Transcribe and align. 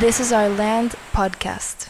This 0.00 0.18
is 0.18 0.32
Our 0.32 0.48
Land 0.56 0.94
podcast. 1.12 1.88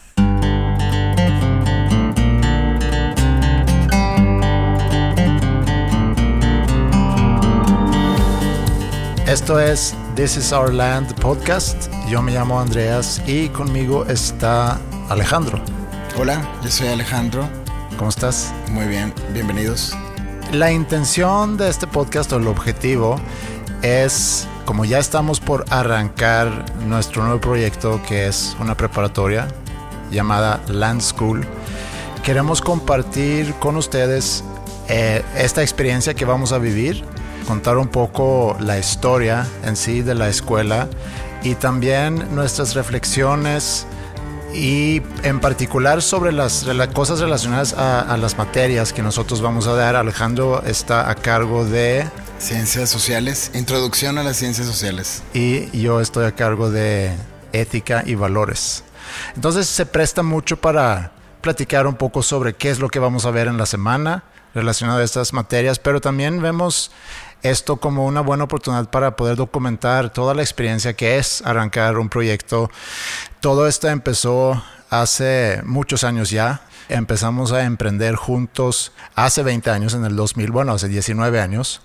Esto 9.29 9.61
es 9.61 9.95
This 10.17 10.37
is 10.37 10.53
Our 10.53 10.75
Land 10.75 11.15
podcast. 11.21 11.89
Yo 12.09 12.21
me 12.21 12.33
llamo 12.33 12.59
Andreas 12.59 13.23
y 13.29 13.49
conmigo 13.51 14.05
está 14.07 14.81
Alejandro. 15.09 15.63
Hola, 16.19 16.43
yo 16.65 16.69
soy 16.69 16.89
Alejandro. 16.89 17.49
¿Cómo 17.97 18.11
estás? 18.11 18.53
Muy 18.71 18.87
bien, 18.87 19.15
bienvenidos. 19.33 19.97
La 20.51 20.73
intención 20.73 21.57
de 21.57 21.71
este 21.71 21.87
podcast 21.87 22.33
o 22.33 22.39
el 22.39 22.49
objetivo 22.49 23.21
es, 23.83 24.49
como 24.71 24.85
ya 24.85 25.01
estamos 25.01 25.41
por 25.41 25.65
arrancar 25.69 26.65
nuestro 26.87 27.25
nuevo 27.25 27.41
proyecto 27.41 28.01
que 28.07 28.29
es 28.29 28.57
una 28.61 28.77
preparatoria 28.77 29.49
llamada 30.13 30.61
Land 30.69 31.01
School, 31.01 31.45
queremos 32.23 32.61
compartir 32.61 33.53
con 33.55 33.77
ustedes 33.77 34.45
eh, 34.89 35.25
esta 35.37 35.63
experiencia 35.63 36.15
que 36.15 36.25
vamos 36.25 36.53
a 36.53 36.59
vivir 36.59 37.05
contar 37.49 37.79
un 37.79 37.89
poco 37.89 38.57
la 38.61 38.79
historia 38.79 39.45
en 39.65 39.75
sí 39.75 40.03
de 40.03 40.15
la 40.15 40.29
escuela 40.29 40.87
y 41.43 41.57
también 41.57 42.33
nuestras 42.33 42.77
reflexiones 42.77 43.89
y 44.55 45.03
en 45.25 45.41
particular 45.41 46.01
sobre 46.01 46.31
las, 46.31 46.65
cosas 46.95 47.19
relacionadas 47.19 47.73
a, 47.73 48.17
las 48.19 48.39
materias 48.39 48.93
que 48.93 49.03
nosotros 49.03 49.41
vamos 49.41 49.67
a 49.67 49.75
dar. 49.75 49.97
Alejandro 49.97 50.63
está 50.65 51.11
a 51.11 51.17
cargo 51.17 51.65
de... 51.65 52.07
Ciencias 52.41 52.89
sociales, 52.89 53.51
introducción 53.53 54.17
a 54.17 54.23
las 54.23 54.39
ciencias 54.39 54.67
sociales. 54.67 55.23
Y 55.35 55.79
yo 55.79 56.01
estoy 56.01 56.25
a 56.25 56.35
cargo 56.35 56.71
de 56.71 57.15
ética 57.53 58.03
y 58.07 58.15
valores. 58.15 58.83
Entonces 59.37 59.67
se 59.67 59.85
presta 59.85 60.23
mucho 60.23 60.57
para 60.57 61.13
platicar 61.43 61.87
un 61.87 61.97
poco 61.97 62.23
sobre 62.23 62.55
qué 62.55 62.71
es 62.71 62.79
lo 62.79 62.89
que 62.89 62.99
vamos 62.99 63.27
a 63.27 63.31
ver 63.31 63.47
en 63.47 63.59
la 63.59 63.67
semana 63.67 64.25
relacionado 64.55 65.01
a 65.01 65.05
estas 65.05 65.35
materias, 65.35 65.79
pero 65.79 66.01
también 66.01 66.41
vemos 66.41 66.91
esto 67.43 67.77
como 67.77 68.07
una 68.07 68.23
buena 68.23 68.45
oportunidad 68.45 68.89
para 68.89 69.17
poder 69.17 69.37
documentar 69.37 70.11
toda 70.11 70.35
la 70.35 70.41
experiencia 70.41 70.95
que 70.95 71.19
es 71.19 71.43
arrancar 71.45 71.99
un 71.99 72.09
proyecto. 72.09 72.71
Todo 73.41 73.69
esto 73.69 73.89
empezó 73.89 74.63
hace 74.91 75.63
muchos 75.65 76.05
años 76.05 76.31
ya. 76.31 76.63
Empezamos 76.89 77.53
a 77.53 77.65
emprender 77.65 78.17
juntos 78.17 78.93
hace 79.15 79.43
20 79.45 79.71
años, 79.71 79.95
en 79.95 80.05
el 80.05 80.17
2000, 80.17 80.51
bueno, 80.51 80.73
hace 80.73 80.89
19 80.89 81.41
años. 81.41 81.81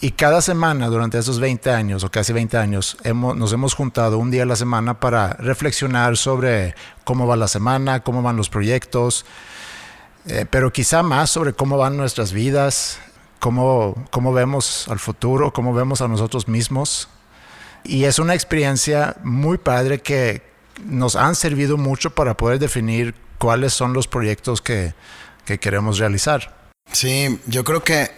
Y 0.00 0.10
cada 0.10 0.42
semana 0.42 0.88
durante 0.88 1.18
esos 1.18 1.40
20 1.40 1.70
años 1.70 2.04
o 2.04 2.10
casi 2.10 2.34
20 2.34 2.58
años 2.58 2.98
nos 3.04 3.52
hemos 3.54 3.72
juntado 3.72 4.18
un 4.18 4.30
día 4.30 4.42
a 4.42 4.46
la 4.46 4.56
semana 4.56 5.00
para 5.00 5.32
reflexionar 5.34 6.18
sobre 6.18 6.74
cómo 7.04 7.26
va 7.26 7.36
la 7.36 7.48
semana, 7.48 8.00
cómo 8.00 8.20
van 8.20 8.36
los 8.36 8.50
proyectos, 8.50 9.24
eh, 10.26 10.44
pero 10.50 10.72
quizá 10.72 11.02
más 11.02 11.30
sobre 11.30 11.54
cómo 11.54 11.78
van 11.78 11.96
nuestras 11.96 12.32
vidas, 12.32 12.98
cómo, 13.38 13.94
cómo 14.10 14.34
vemos 14.34 14.88
al 14.88 14.98
futuro, 14.98 15.54
cómo 15.54 15.72
vemos 15.72 16.02
a 16.02 16.08
nosotros 16.08 16.48
mismos. 16.48 17.08
Y 17.82 18.04
es 18.04 18.18
una 18.18 18.34
experiencia 18.34 19.16
muy 19.22 19.56
padre 19.56 20.00
que 20.00 20.53
nos 20.84 21.16
han 21.16 21.34
servido 21.34 21.76
mucho 21.76 22.10
para 22.10 22.36
poder 22.36 22.58
definir 22.58 23.14
cuáles 23.38 23.72
son 23.72 23.92
los 23.92 24.08
proyectos 24.08 24.60
que, 24.60 24.94
que 25.44 25.58
queremos 25.58 25.98
realizar. 25.98 26.54
Sí, 26.92 27.38
yo 27.46 27.64
creo 27.64 27.82
que 27.82 28.10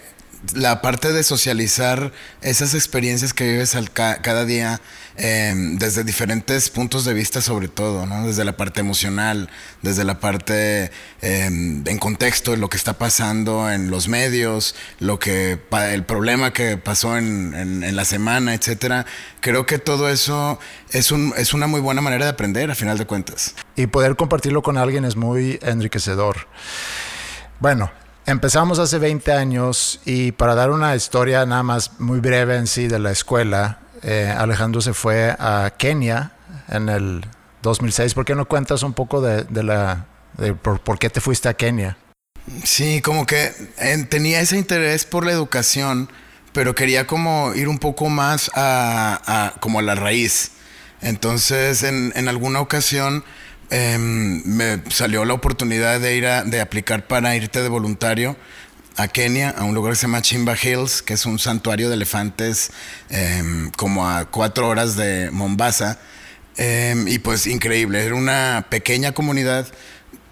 la 0.54 0.82
parte 0.82 1.12
de 1.12 1.22
socializar 1.22 2.12
esas 2.42 2.74
experiencias 2.74 3.32
que 3.32 3.44
vives 3.44 3.74
al 3.74 3.90
cada 3.90 4.44
día 4.44 4.80
em, 5.19 5.78
desde 5.78 6.05
diferentes 6.05 6.70
puntos 6.70 7.05
de 7.05 7.14
vista 7.14 7.41
sobre 7.41 7.69
todo, 7.69 8.06
desde 8.25 8.45
la 8.45 8.56
parte 8.56 8.81
emocional, 8.81 9.48
desde 9.83 10.05
la 10.05 10.20
parte 10.20 10.90
em, 11.23 11.83
en 11.86 11.98
contexto 11.98 12.52
de 12.52 12.57
lo 12.57 12.68
que 12.68 12.77
está 12.77 12.95
pasando 12.95 13.70
en 13.70 13.90
los 13.90 14.08
medios, 14.08 14.74
lo 14.98 15.18
que 15.18 15.61
el 15.92 16.05
problema 16.05 16.52
que 16.52 16.77
pasó 16.77 17.17
en, 17.17 17.55
en, 17.55 17.96
la 17.96 18.05
semana, 18.05 18.55
etcétera. 18.55 19.07
Creo 19.40 19.67
que 19.67 19.79
todo 19.79 20.08
eso 20.08 20.58
es, 20.90 21.11
un, 21.11 21.33
es 21.36 21.55
una 21.55 21.67
muy 21.67 21.80
buena 21.80 22.01
manera 22.01 22.24
de 22.24 22.30
aprender 22.30 22.70
a 22.70 22.74
final 22.74 22.98
de 22.98 23.07
cuentas. 23.07 23.55
Y 23.77 23.86
poder 23.86 24.17
compartirlo 24.17 24.63
con 24.63 24.77
alguien 24.77 25.05
es 25.05 25.17
muy 25.17 25.58
enriquecedor. 25.63 26.48
Bueno, 27.61 27.90
Empezamos 28.29 28.80
hace 28.80 28.98
20 28.98 29.30
años 29.30 30.01
y 30.05 30.33
para 30.33 30.57
dar 30.57 30.73
una 30.73 30.96
historia 30.96 31.46
nada 31.46 31.63
más 31.63 32.01
muy 32.01 32.19
breve 32.19 32.57
en 32.57 32.67
sí 32.67 32.89
de 32.89 32.98
la 32.98 33.13
escuela, 33.13 33.79
eh, 34.06 34.33
Alejandro 34.36 34.80
se 34.80 34.94
fue 34.94 35.34
a 35.39 35.74
Kenia 35.77 36.33
en 36.68 36.89
el 36.89 37.27
2006. 37.62 38.14
¿Por 38.14 38.24
qué 38.24 38.34
no 38.34 38.46
cuentas 38.46 38.83
un 38.83 38.92
poco 38.92 39.20
de, 39.20 39.44
la... 39.62 40.06
por, 40.62 40.98
qué 40.98 41.11
te 41.11 41.20
fuiste 41.20 41.48
a 41.48 41.55
Kenia? 41.55 41.96
Sí, 42.62 43.02
como 43.02 43.27
que 43.27 43.52
tenía 44.08 44.40
ese 44.40 44.56
interés 44.56 45.05
por 45.05 45.27
la 45.27 45.33
educación, 45.33 46.08
pero 46.52 46.74
quería 46.74 47.06
como 47.06 47.52
ir 47.55 47.68
un 47.68 47.78
poco 47.78 48.08
más 48.08 48.50
a, 48.55 49.55
como 49.61 49.80
a 49.80 49.83
la 49.83 49.96
raíz. 49.96 50.52
Entonces, 51.02 51.83
en, 51.83 52.12
en 52.14 52.28
alguna 52.28 52.61
ocasión 52.61 53.24
Em, 53.68 54.42
me 54.45 54.80
salió 54.90 55.24
la 55.24 55.34
oportunidad 55.34 55.98
de 55.98 56.16
ir 56.16 56.27
a, 56.27 56.45
de 56.45 56.61
aplicar 56.61 57.08
para 57.08 57.34
irte 57.34 57.62
de 57.62 57.68
voluntario 57.68 58.36
a 58.96 59.08
Kenia, 59.08 59.51
a 59.51 59.64
un 59.64 59.74
lugar 59.74 59.92
que 59.92 59.96
se 59.96 60.02
llama 60.02 60.23
Chimba 60.23 60.57
Hills, 60.61 61.02
que 61.02 61.14
es 61.14 61.27
un 61.27 61.39
santuario 61.39 61.89
de 61.89 61.95
elefantes 61.95 62.70
em, 63.11 63.70
como 63.73 64.08
a 64.08 64.27
cuatro 64.27 64.68
horas 64.68 64.96
de 64.96 65.30
Mombasa. 65.30 65.98
Em, 66.57 67.07
y 67.08 67.18
pues 67.18 67.46
increíble, 67.46 68.05
era 68.05 68.14
una 68.14 68.67
pequeña 68.70 69.12
comunidad 69.12 69.67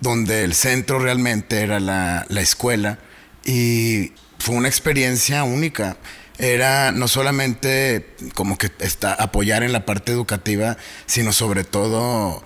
donde 0.00 0.44
el 0.44 0.54
centro 0.54 0.98
realmente 0.98 1.60
era 1.60 1.80
la, 1.80 2.26
la 2.28 2.40
escuela 2.40 2.98
y 3.44 4.12
fue 4.38 4.54
una 4.54 4.68
experiencia 4.68 5.44
única 5.44 5.96
era 6.38 6.92
no 6.92 7.08
solamente 7.08 8.14
como 8.34 8.58
que 8.58 8.70
está, 8.80 9.12
apoyar 9.14 9.62
en 9.62 9.72
la 9.72 9.86
parte 9.86 10.12
educativa, 10.12 10.76
sino 11.06 11.32
sobre 11.32 11.64
todo 11.64 12.42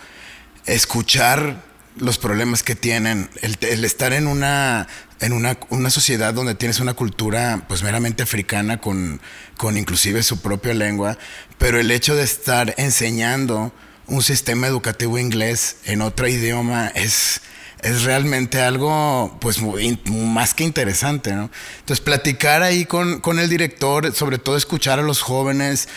escuchar 0.66 1.62
los 1.96 2.18
problemas 2.18 2.62
que 2.62 2.74
tienen, 2.74 3.28
el, 3.42 3.84
estar 3.84 4.12
en 4.12 4.26
una 4.26 4.86
en 5.20 5.32
una, 5.32 5.58
una, 5.70 5.90
sociedad 5.90 6.32
donde 6.32 6.54
tienes 6.54 6.80
una 6.80 6.94
cultura 6.94 7.64
pues 7.68 7.82
meramente 7.82 8.22
africana 8.22 8.80
con, 8.80 9.20
con 9.56 9.76
inclusive 9.76 10.22
su 10.22 10.40
propia 10.40 10.74
lengua, 10.74 11.18
pero 11.58 11.80
el 11.80 11.90
hecho 11.90 12.14
de 12.14 12.22
estar 12.22 12.74
enseñando 12.78 13.72
un 14.06 14.22
sistema 14.22 14.66
educativo 14.66 15.18
inglés 15.18 15.78
en 15.84 16.02
otro 16.02 16.28
idioma 16.28 16.88
es, 16.88 17.40
es 17.82 18.04
realmente 18.04 18.60
algo 18.60 19.36
pues 19.40 19.58
más 19.60 20.54
que 20.54 20.64
interesante, 20.64 21.32
¿no? 21.32 21.50
Entonces 21.80 22.00
platicar 22.00 22.62
ahí 22.62 22.84
con, 22.86 23.20
con 23.20 23.38
el 23.38 23.48
director, 23.48 24.14
sobre 24.14 24.38
todo 24.38 24.56
escuchar 24.56 24.98
a 24.98 25.02
los 25.02 25.20
jóvenes, 25.20 25.88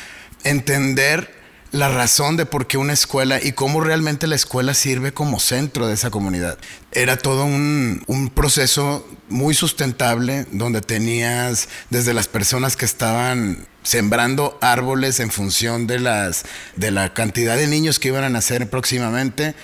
entender 0.44 1.41
la 1.72 1.88
razón 1.88 2.36
de 2.36 2.46
por 2.46 2.68
qué 2.68 2.78
una 2.78 2.94
escuela 2.94 3.40
y 3.42 3.54
cómo 3.54 3.82
realmente 3.82 4.28
la 4.28 4.36
escuela 4.36 4.74
sirve 4.74 5.14
como 5.14 5.40
centro 5.40 5.88
de 5.88 5.94
esa 5.94 6.10
comunidad. 6.10 6.58
Era 6.92 7.18
todo 7.18 7.46
un, 7.46 8.32
proceso 8.36 9.08
muy 9.30 9.54
sustentable 9.54 10.46
donde 10.52 10.82
tenías 10.82 11.70
desde 11.90 12.14
las 12.14 12.28
personas 12.28 12.76
que 12.76 12.86
estaban 12.86 13.66
sembrando 13.84 14.58
árboles 14.62 15.20
en 15.20 15.32
función 15.32 15.88
de, 15.88 16.00
las, 16.00 16.44
de 16.76 16.92
la 16.92 17.14
cantidad 17.14 17.56
de 17.56 17.68
niños 17.68 18.00
que 18.00 18.10
iban 18.10 18.24
a 18.24 18.30
nacer 18.30 18.70
próximamente 18.70 19.56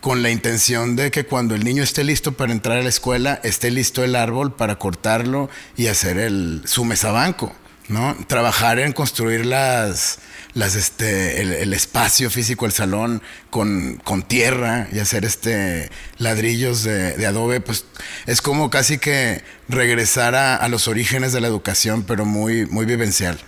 con 0.00 0.22
la 0.22 0.30
intención 0.30 0.94
de 0.94 1.10
que 1.10 1.26
cuando 1.26 1.54
el 1.56 1.64
niño 1.64 1.82
esté 1.82 2.04
listo 2.04 2.32
para 2.32 2.52
entrar 2.52 2.78
a 2.78 2.82
la 2.82 2.88
escuela, 2.88 3.40
esté 3.42 3.72
listo 3.72 4.04
el 4.04 4.14
árbol 4.14 4.54
para 4.54 4.78
cortarlo 4.78 5.50
y 5.76 5.88
hacer 5.88 6.18
el, 6.18 6.62
su 6.64 6.84
mesabanco, 6.84 7.52
¿no? 7.88 8.16
Trabajar 8.26 8.78
en 8.78 8.92
construir 8.92 9.46
las, 9.46 10.18
las 10.54 10.74
este 10.74 11.62
el, 11.62 11.72
espacio 11.72 12.30
físico, 12.30 12.66
el 12.66 12.72
salón 12.72 13.22
con, 13.50 14.00
con, 14.04 14.22
tierra 14.22 14.88
y 14.92 14.98
hacer 14.98 15.24
este 15.24 15.90
ladrillos 16.18 16.82
de, 16.82 17.26
adobe, 17.26 17.60
pues 17.60 17.84
es 18.26 18.42
como 18.42 18.70
casi 18.70 18.98
que 18.98 19.42
regresar 19.68 20.34
a, 20.34 20.66
los 20.68 20.88
orígenes 20.88 21.32
de 21.32 21.40
la 21.40 21.48
educación, 21.48 22.04
pero 22.04 22.24
muy, 22.24 22.66
muy 22.66 22.86
vivencial. 22.86 23.38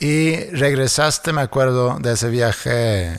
Y 0.00 0.36
regresaste, 0.50 1.32
me 1.32 1.42
acuerdo, 1.42 1.98
de 2.00 2.12
ese 2.12 2.28
viaje 2.28 3.18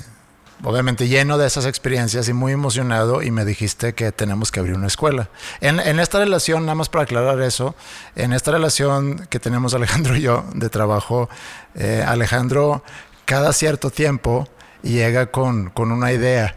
obviamente 0.63 1.07
lleno 1.07 1.37
de 1.37 1.47
esas 1.47 1.65
experiencias 1.65 2.27
y 2.29 2.33
muy 2.33 2.53
emocionado 2.53 3.21
y 3.21 3.31
me 3.31 3.45
dijiste 3.45 3.93
que 3.93 4.11
tenemos 4.11 4.51
que 4.51 4.59
abrir 4.59 4.75
una 4.75 4.87
escuela. 4.87 5.29
En, 5.61 5.79
en, 5.79 5.99
esta 5.99 6.19
relación, 6.19 6.65
nada 6.65 6.75
más 6.75 6.89
para 6.89 7.03
aclarar 7.03 7.41
eso, 7.41 7.75
en 8.15 8.33
esta 8.33 8.51
relación 8.51 9.27
que 9.29 9.39
tenemos 9.39 9.73
Alejandro 9.73 10.15
y 10.15 10.21
yo 10.21 10.45
de 10.53 10.69
trabajo, 10.69 11.29
eh, 11.75 12.03
Alejandro 12.05 12.83
cada 13.25 13.53
cierto 13.53 13.91
tiempo 13.91 14.47
llega 14.81 15.27
con, 15.27 15.71
una 15.75 16.11
idea 16.11 16.55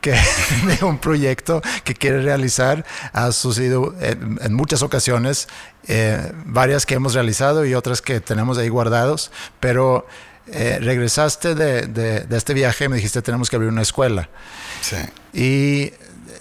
que, 0.00 0.12
de 0.80 0.84
un 0.84 0.98
proyecto 0.98 1.60
que 1.84 1.94
quiere 1.94 2.22
realizar. 2.22 2.84
Ha 3.12 3.32
sucedido 3.32 3.94
en, 4.00 4.54
muchas 4.54 4.82
ocasiones, 4.82 5.48
eh, 5.88 6.32
varias 6.46 6.86
que 6.86 6.94
hemos 6.94 7.12
realizado 7.12 7.66
y 7.66 7.74
otras 7.74 8.00
que 8.00 8.20
tenemos 8.20 8.56
ahí 8.56 8.70
guardados, 8.70 9.30
pero 9.60 10.06
eh, 10.48 10.78
regresaste 10.80 11.54
de, 11.54 11.86
de, 11.86 12.36
este 12.36 12.54
viaje 12.54 12.84
y 12.84 12.88
me 12.88 12.96
dijiste 12.96 13.20
tenemos 13.22 13.50
que 13.50 13.56
abrir 13.56 13.70
una 13.70 13.82
escuela. 13.82 14.28
Sí. 14.80 14.96
Y 15.32 15.92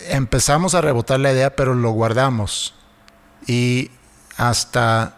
empezamos 0.10 0.76
a 0.76 0.82
rebotar 0.82 1.20
la 1.20 1.32
idea, 1.32 1.56
pero 1.56 1.74
lo 1.74 1.92
guardamos. 1.92 2.76
Y 3.48 3.92
hasta 4.38 5.16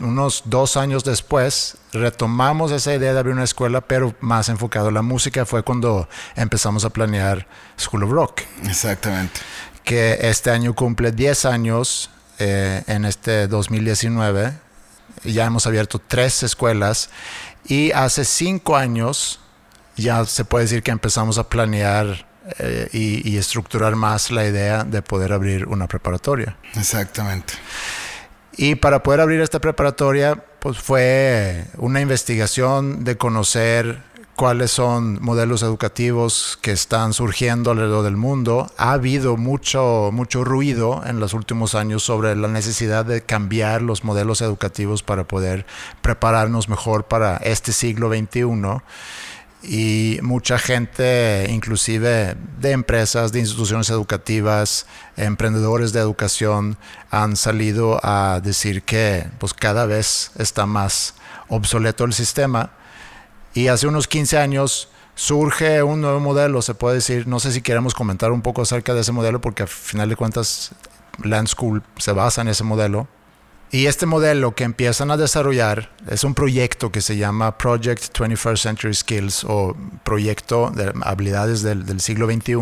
unos 0.00 0.42
dos 0.46 0.76
años 0.76 1.04
después 1.04 1.76
retomamos 1.92 2.72
esa 2.72 2.94
idea 2.94 3.12
de 3.12 3.18
abrir 3.18 3.34
una 3.34 3.44
escuela, 3.44 3.80
pero 3.80 4.14
más 4.20 4.48
enfocado 4.48 4.88
en 4.88 4.94
la 4.94 5.02
música. 5.02 5.46
Fue 5.46 5.62
cuando 5.62 6.08
empezamos 6.34 6.84
a 6.84 6.90
planear 6.90 7.46
School 7.78 8.04
of 8.04 8.10
Rock. 8.10 8.42
Exactamente. 8.64 9.40
Que 9.84 10.18
este 10.22 10.50
año 10.50 10.74
cumple 10.74 11.12
10 11.12 11.44
años 11.46 12.10
eh, 12.38 12.82
en 12.86 13.04
este 13.04 13.48
2019. 13.48 14.52
Ya 15.24 15.46
hemos 15.46 15.66
abierto 15.66 16.00
tres 16.00 16.42
escuelas 16.42 17.10
y 17.66 17.92
hace 17.92 18.24
cinco 18.24 18.76
años 18.76 19.40
ya 19.96 20.24
se 20.24 20.44
puede 20.44 20.64
decir 20.64 20.82
que 20.82 20.90
empezamos 20.90 21.38
a 21.38 21.48
planear 21.48 22.26
eh, 22.58 22.88
y, 22.92 23.28
y, 23.30 23.36
estructurar 23.36 23.94
más 23.94 24.30
la 24.30 24.44
idea 24.44 24.84
de 24.84 25.00
poder 25.00 25.32
abrir 25.32 25.68
una 25.68 25.86
preparatoria. 25.86 26.56
Exactamente. 26.74 27.54
Y 28.56 28.74
para 28.74 29.02
poder 29.02 29.20
abrir 29.20 29.40
esta 29.40 29.60
preparatoria, 29.60 30.34
pues 30.58 30.78
fue 30.78 31.66
una 31.76 32.00
investigación 32.00 33.04
de 33.04 33.16
conocer 33.16 34.02
cuáles 34.36 34.70
son 34.70 35.22
modelos 35.22 35.62
educativos 35.62 36.58
que 36.62 36.72
están 36.72 37.12
surgiendo 37.12 37.70
alrededor 37.70 38.04
del 38.04 38.16
mundo. 38.16 38.70
Ha 38.76 38.92
habido 38.92 39.36
mucho, 39.36 40.10
mucho 40.12 40.44
ruido 40.44 41.02
en 41.06 41.20
los 41.20 41.34
últimos 41.34 41.74
años 41.74 42.02
sobre 42.02 42.34
la 42.36 42.48
necesidad 42.48 43.04
de 43.04 43.22
cambiar 43.22 43.82
los 43.82 44.04
modelos 44.04 44.40
educativos 44.40 45.02
para 45.02 45.24
poder 45.24 45.66
prepararnos 46.00 46.68
mejor 46.68 47.04
para 47.04 47.36
este 47.38 47.72
siglo 47.72 48.08
XXI 48.08 48.82
y 49.62 50.18
mucha 50.22 50.58
gente, 50.58 51.46
inclusive 51.48 52.36
de 52.58 52.70
empresas, 52.72 53.32
de 53.32 53.38
instituciones 53.38 53.90
educativas, 53.90 54.86
emprendedores 55.16 55.92
de 55.92 56.00
educación, 56.00 56.76
han 57.10 57.36
salido 57.36 58.00
a 58.02 58.40
decir 58.42 58.82
que 58.82 59.24
pues 59.38 59.54
cada 59.54 59.86
vez 59.86 60.32
está 60.36 60.66
más 60.66 61.14
obsoleto 61.48 62.04
el 62.04 62.12
sistema. 62.12 62.72
Y 63.54 63.68
hace 63.68 63.86
unos 63.86 64.08
15 64.08 64.38
años 64.38 64.88
surge 65.14 65.82
un 65.82 66.00
nuevo 66.00 66.20
modelo, 66.20 66.62
se 66.62 66.74
puede 66.74 66.96
decir, 66.96 67.26
no 67.26 67.38
sé 67.38 67.52
si 67.52 67.60
queremos 67.60 67.94
comentar 67.94 68.32
un 68.32 68.42
poco 68.42 68.62
acerca 68.62 68.94
de 68.94 69.02
ese 69.02 69.12
modelo, 69.12 69.40
porque 69.40 69.64
al 69.64 69.68
final 69.68 70.08
de 70.08 70.16
cuentas 70.16 70.72
Land 71.22 71.48
School 71.48 71.82
se 71.98 72.12
basa 72.12 72.40
en 72.42 72.48
ese 72.48 72.64
modelo. 72.64 73.08
Y 73.70 73.86
este 73.86 74.04
modelo 74.04 74.54
que 74.54 74.64
empiezan 74.64 75.10
a 75.10 75.16
desarrollar 75.16 75.90
es 76.06 76.24
un 76.24 76.34
proyecto 76.34 76.92
que 76.92 77.00
se 77.00 77.16
llama 77.16 77.56
Project 77.56 78.14
21st 78.14 78.56
Century 78.58 78.94
Skills 78.94 79.44
o 79.48 79.74
Proyecto 80.04 80.70
de 80.74 80.92
Habilidades 81.02 81.62
del, 81.62 82.00
siglo 82.00 82.26
XXI. 82.26 82.54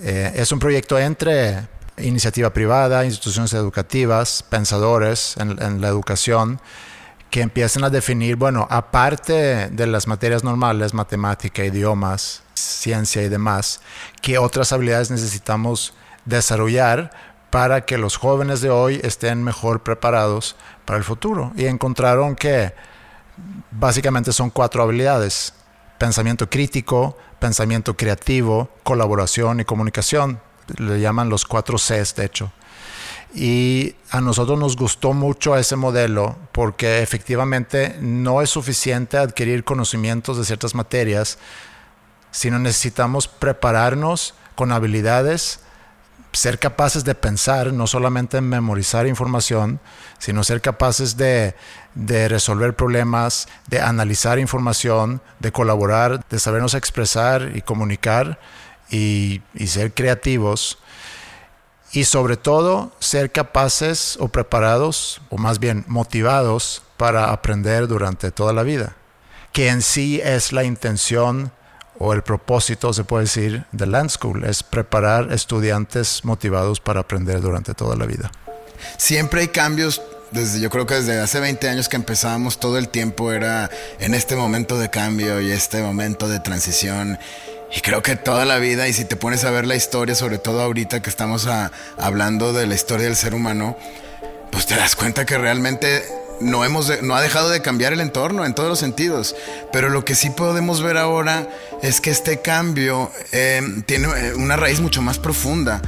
Eh, 0.00 0.32
es 0.36 0.52
un 0.52 0.58
proyecto 0.58 0.98
entre 0.98 1.68
iniciativa 1.98 2.50
privada, 2.50 3.04
instituciones 3.04 3.52
educativas, 3.52 4.42
pensadores 4.42 5.36
en, 5.36 5.62
en, 5.62 5.82
la 5.82 5.88
educación, 5.88 6.60
que 7.34 7.40
empiezan 7.40 7.82
a 7.82 7.90
definir, 7.90 8.36
bueno, 8.36 8.68
aparte 8.70 9.68
de 9.68 9.86
las 9.88 10.06
materias 10.06 10.44
normales, 10.44 10.94
matemática, 10.94 11.64
idiomas, 11.64 12.44
ciencia 12.54 13.22
y 13.22 13.28
demás, 13.28 13.80
qué 14.22 14.38
otras 14.38 14.72
habilidades 14.72 15.10
necesitamos 15.10 15.94
desarrollar 16.24 17.10
para 17.50 17.86
que 17.86 17.98
los 17.98 18.18
jóvenes 18.18 18.60
de 18.60 18.70
hoy 18.70 19.00
estén 19.02 19.42
mejor 19.42 19.82
preparados 19.82 20.54
para 20.84 20.96
el 20.96 21.02
futuro. 21.02 21.50
Y 21.56 21.66
encontraron 21.66 22.36
que 22.36 22.72
básicamente 23.72 24.32
son 24.32 24.48
cuatro 24.50 24.84
habilidades. 24.84 25.54
Pensamiento 25.98 26.48
crítico, 26.48 27.18
pensamiento 27.40 27.96
creativo, 27.96 28.68
colaboración 28.84 29.58
y 29.58 29.64
comunicación. 29.64 30.40
Le 30.76 31.00
llaman 31.00 31.30
los 31.30 31.44
cuatro 31.44 31.78
Cs, 31.78 32.14
de 32.14 32.26
hecho. 32.26 32.52
Y 33.34 33.96
a 34.10 34.20
nosotros 34.20 34.58
nos 34.58 34.76
gustó 34.76 35.12
mucho 35.12 35.56
ese 35.56 35.74
modelo 35.74 36.36
porque 36.52 37.02
efectivamente 37.02 37.96
no 38.00 38.42
es 38.42 38.50
suficiente 38.50 39.18
adquirir 39.18 39.64
conocimientos 39.64 40.38
de 40.38 40.44
ciertas 40.44 40.74
materias, 40.74 41.38
sino 42.30 42.58
necesitamos 42.58 43.26
prepararnos 43.26 44.34
con 44.54 44.70
habilidades 44.70 45.60
ser 46.34 46.58
capaces 46.58 47.04
de 47.04 47.14
pensar, 47.14 47.72
no 47.72 47.86
solamente 47.86 48.38
en 48.38 48.48
memorizar 48.48 49.06
información, 49.06 49.80
sino 50.18 50.42
ser 50.44 50.60
capaces 50.60 51.16
de, 51.16 51.54
resolver 51.94 52.74
problemas, 52.74 53.48
de 53.68 53.80
analizar 53.80 54.38
información, 54.38 55.22
de 55.38 55.52
colaborar, 55.52 56.24
de 56.28 56.38
sabernos 56.38 56.74
expresar 56.74 57.52
y 57.54 57.62
comunicar 57.62 58.38
y, 58.90 59.42
y 59.54 59.68
ser 59.68 59.94
creativos. 59.94 60.78
Y 61.94 62.04
sobre 62.04 62.36
todo 62.36 62.90
ser 62.98 63.30
capaces 63.30 64.16
o 64.18 64.26
preparados, 64.26 65.20
o 65.30 65.38
más 65.38 65.60
bien 65.60 65.84
motivados 65.86 66.82
para 66.96 67.30
aprender 67.30 67.86
durante 67.86 68.32
toda 68.32 68.52
la 68.52 68.64
vida, 68.64 68.96
que 69.52 69.68
en 69.68 69.80
sí 69.80 70.20
es 70.22 70.52
la 70.52 70.64
intención 70.64 71.52
o 72.00 72.12
el 72.12 72.22
propósito, 72.22 72.92
se 72.92 73.04
puede 73.04 73.26
decir, 73.26 73.64
de 73.70 73.86
Land 73.86 74.10
School, 74.10 74.44
es 74.44 74.64
preparar 74.64 75.32
estudiantes 75.32 76.24
motivados 76.24 76.80
para 76.80 76.98
aprender 76.98 77.40
durante 77.40 77.74
toda 77.74 77.94
la 77.94 78.06
vida. 78.06 78.32
Siempre 78.96 79.42
hay 79.42 79.48
cambios, 79.48 80.02
desde 80.32 80.58
yo 80.58 80.70
creo 80.70 80.86
que 80.86 80.94
desde 80.94 81.20
hace 81.20 81.38
20 81.38 81.68
años 81.68 81.88
que 81.88 81.94
empezamos, 81.94 82.58
todo 82.58 82.76
el 82.76 82.88
tiempo 82.88 83.30
era 83.30 83.70
en 84.00 84.14
este 84.14 84.34
momento 84.34 84.78
de 84.78 84.90
cambio 84.90 85.40
y 85.40 85.52
este 85.52 85.80
momento 85.80 86.26
de 86.28 86.40
transición. 86.40 87.20
Y 87.74 87.80
creo 87.80 88.02
que 88.02 88.16
toda 88.16 88.44
la 88.44 88.58
vida, 88.58 88.86
y 88.86 88.92
si 88.92 89.04
te 89.04 89.16
pones 89.16 89.44
a 89.44 89.50
ver 89.50 89.66
la 89.66 89.74
historia, 89.74 90.14
sobre 90.14 90.38
todo 90.38 90.62
ahorita 90.62 91.02
que 91.02 91.10
estamos 91.10 91.48
hablando 91.98 92.52
de 92.52 92.66
la 92.66 92.74
historia 92.74 93.06
del 93.06 93.16
ser 93.16 93.34
humano, 93.34 93.76
pues 94.52 94.66
te 94.66 94.76
das 94.76 94.94
cuenta 94.94 95.26
que 95.26 95.36
realmente 95.36 96.04
no, 96.40 96.64
hemos 96.64 97.02
no 97.02 97.16
ha 97.16 97.20
dejado 97.20 97.48
de 97.48 97.62
cambiar 97.62 97.92
el 97.92 98.00
entorno 98.00 98.44
en 98.44 98.54
todos 98.54 98.68
los 98.68 98.78
sentidos, 98.78 99.34
pero 99.72 99.88
lo 99.88 100.04
que 100.04 100.14
sí 100.14 100.30
podemos 100.30 100.82
ver 100.82 100.96
ahora 100.96 101.48
es 101.82 102.00
que 102.00 102.10
este 102.10 102.40
cambio 102.40 103.10
eh, 103.32 103.60
tiene 103.86 104.08
eh, 104.08 104.34
una 104.34 104.56
raíz 104.56 104.80
mucho 104.80 105.02
más 105.02 105.18
profunda. 105.18 105.82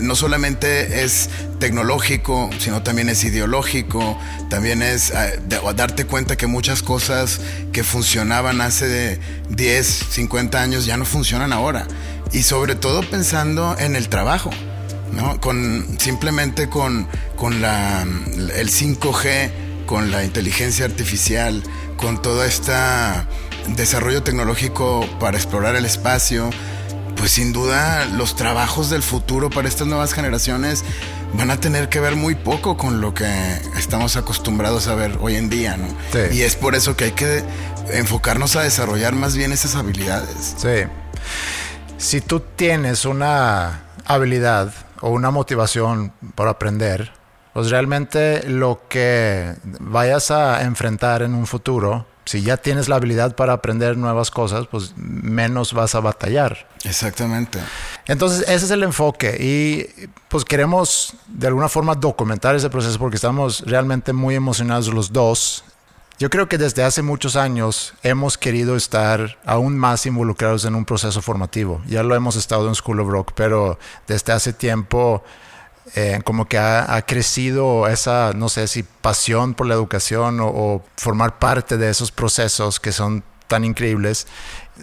No 0.00 0.14
solamente 0.16 1.04
es 1.04 1.28
tecnológico, 1.58 2.50
sino 2.58 2.82
también 2.82 3.08
es 3.08 3.24
ideológico, 3.24 4.18
también 4.50 4.82
es 4.82 5.10
eh, 5.10 5.40
darte 5.74 6.04
cuenta 6.04 6.36
que 6.36 6.46
muchas 6.46 6.82
cosas 6.82 7.40
que 7.72 7.84
funcionaban 7.84 8.60
hace 8.60 9.20
10, 9.50 9.86
50 10.10 10.60
años 10.60 10.86
ya 10.86 10.96
no 10.96 11.04
funcionan 11.04 11.52
ahora. 11.52 11.86
Y 12.32 12.42
sobre 12.42 12.74
todo 12.74 13.02
pensando 13.08 13.76
en 13.78 13.96
el 13.96 14.08
trabajo. 14.08 14.50
¿no? 15.12 15.40
Con, 15.40 15.96
simplemente 15.98 16.68
con, 16.68 17.06
con 17.36 17.62
la, 17.62 18.02
el 18.02 18.70
5G, 18.70 19.50
con 19.86 20.10
la 20.10 20.24
inteligencia 20.24 20.84
artificial, 20.84 21.62
con 21.96 22.20
todo 22.20 22.44
este 22.44 22.72
desarrollo 23.76 24.22
tecnológico 24.22 25.06
para 25.20 25.36
explorar 25.36 25.76
el 25.76 25.84
espacio, 25.84 26.50
pues 27.24 27.32
sin 27.32 27.54
duda 27.54 28.04
los 28.04 28.36
trabajos 28.36 28.90
del 28.90 29.02
futuro 29.02 29.48
para 29.48 29.66
estas 29.66 29.86
nuevas 29.86 30.12
generaciones 30.12 30.84
van 31.32 31.50
a 31.50 31.58
tener 31.58 31.88
que 31.88 31.98
ver 31.98 32.16
muy 32.16 32.34
poco 32.34 32.76
con 32.76 33.00
lo 33.00 33.14
que 33.14 33.24
estamos 33.78 34.18
acostumbrados 34.18 34.88
a 34.88 34.94
ver 34.94 35.16
hoy 35.22 35.36
en 35.36 35.48
día, 35.48 35.78
¿no? 35.78 35.86
Y 36.34 36.42
es 36.42 36.54
por 36.54 36.74
eso 36.74 36.98
que 36.98 37.04
hay 37.04 37.12
que 37.12 37.42
enfocarnos 37.94 38.56
a 38.56 38.62
desarrollar 38.62 39.14
más 39.14 39.38
bien 39.38 39.52
esas 39.52 39.74
habilidades. 39.74 40.54
Sí. 40.58 40.84
Si 41.96 42.20
tú 42.20 42.40
tienes 42.40 43.06
una 43.06 43.84
habilidad 44.04 44.74
o 45.00 45.08
una 45.08 45.30
motivación 45.30 46.12
por 46.34 46.48
aprender, 46.48 47.10
pues 47.54 47.70
realmente 47.70 48.46
lo 48.46 48.82
que 48.90 49.54
vayas 49.80 50.30
a 50.30 50.60
enfrentar 50.60 51.22
en 51.22 51.32
un 51.32 51.46
futuro, 51.46 52.04
si 52.24 52.42
ya 52.42 52.56
tienes 52.56 52.88
la 52.88 52.96
habilidad 52.96 53.36
para 53.36 53.52
aprender 53.52 53.96
nuevas 53.96 54.30
cosas, 54.30 54.66
pues 54.66 54.94
menos 54.96 55.72
vas 55.72 55.94
a 55.94 56.00
batallar. 56.00 56.68
Exactamente. 56.84 57.58
Entonces, 58.06 58.42
ese 58.48 58.64
es 58.66 58.70
el 58.70 58.82
enfoque 58.82 59.36
y 59.40 60.08
pues 60.28 60.44
queremos 60.44 61.14
de 61.28 61.46
alguna 61.46 61.68
forma 61.68 61.94
documentar 61.94 62.54
ese 62.54 62.70
proceso 62.70 62.98
porque 62.98 63.16
estamos 63.16 63.60
realmente 63.66 64.12
muy 64.12 64.34
emocionados 64.34 64.92
los 64.92 65.12
dos 65.12 65.64
yo 66.16 66.30
creo 66.30 66.48
que 66.48 66.58
desde 66.58 66.84
hace 66.84 67.02
muchos 67.02 67.34
años 67.34 67.92
hemos 68.04 68.38
querido 68.38 68.76
estar 68.76 69.36
aún 69.44 69.76
más 69.76 70.06
involucrados 70.06 70.64
en 70.64 70.76
un 70.76 70.84
proceso 70.84 71.20
formativo. 71.20 71.82
Ya 71.88 72.04
lo 72.04 72.14
hemos 72.14 72.36
estado 72.36 72.68
en 72.68 72.76
School 72.76 73.00
of 73.00 73.08
Rock, 73.08 73.32
pero 73.34 73.80
desde 74.06 74.32
hace 74.32 74.52
tiempo 74.52 75.24
eh, 75.94 76.20
como 76.24 76.46
que 76.46 76.58
ha, 76.58 77.02
crecido 77.06 77.86
esa, 77.88 78.32
no 78.34 78.48
sé 78.48 78.66
si 78.68 78.82
pasión 78.82 79.54
por 79.54 79.66
la 79.66 79.74
educación 79.74 80.38
o, 80.40 80.82
formar 80.96 81.38
parte 81.38 81.76
de 81.76 81.90
esos 81.90 82.10
procesos 82.10 82.80
que 82.80 82.90
son 82.90 83.22
tan 83.48 83.64
increíbles, 83.64 84.26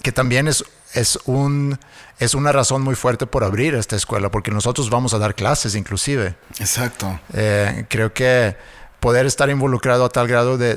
que 0.04 0.12
también 0.12 0.48
es, 0.48 0.64
es, 0.94 1.18
un, 1.26 1.80
es 2.20 2.36
una 2.36 2.52
razón 2.52 2.84
muy 2.84 2.96
fuerte 2.96 3.26
por 3.26 3.44
abrir 3.44 3.74
esta 3.74 3.96
escuela, 3.96 4.30
porque 4.30 4.52
nosotros 4.52 4.90
vamos 4.90 5.14
a 5.14 5.18
dar 5.18 5.34
clases 5.34 5.74
inclusive. 5.74 6.36
Exacto. 6.60 7.20
Eh, 7.34 7.86
creo 7.90 8.14
que 8.14 8.56
poder 9.00 9.26
estar 9.26 9.50
involucrado 9.50 10.06
a 10.06 10.10
tal 10.10 10.28
grado 10.28 10.58
de, 10.58 10.76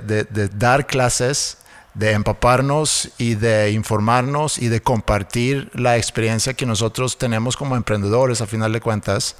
dar 0.56 0.86
clases 0.86 1.58
de 1.94 2.12
empaparnos 2.12 3.10
y 3.18 3.36
de 3.36 3.70
informarnos 3.70 4.58
y 4.58 4.68
de 4.68 4.82
compartir 4.82 5.70
la 5.74 5.96
experiencia 5.96 6.54
que 6.54 6.66
nosotros 6.66 7.18
tenemos 7.18 7.56
como 7.56 7.76
emprendedores 7.76 8.40
a 8.40 8.46
final 8.46 8.72
de 8.72 8.80
cuentas. 8.80 9.36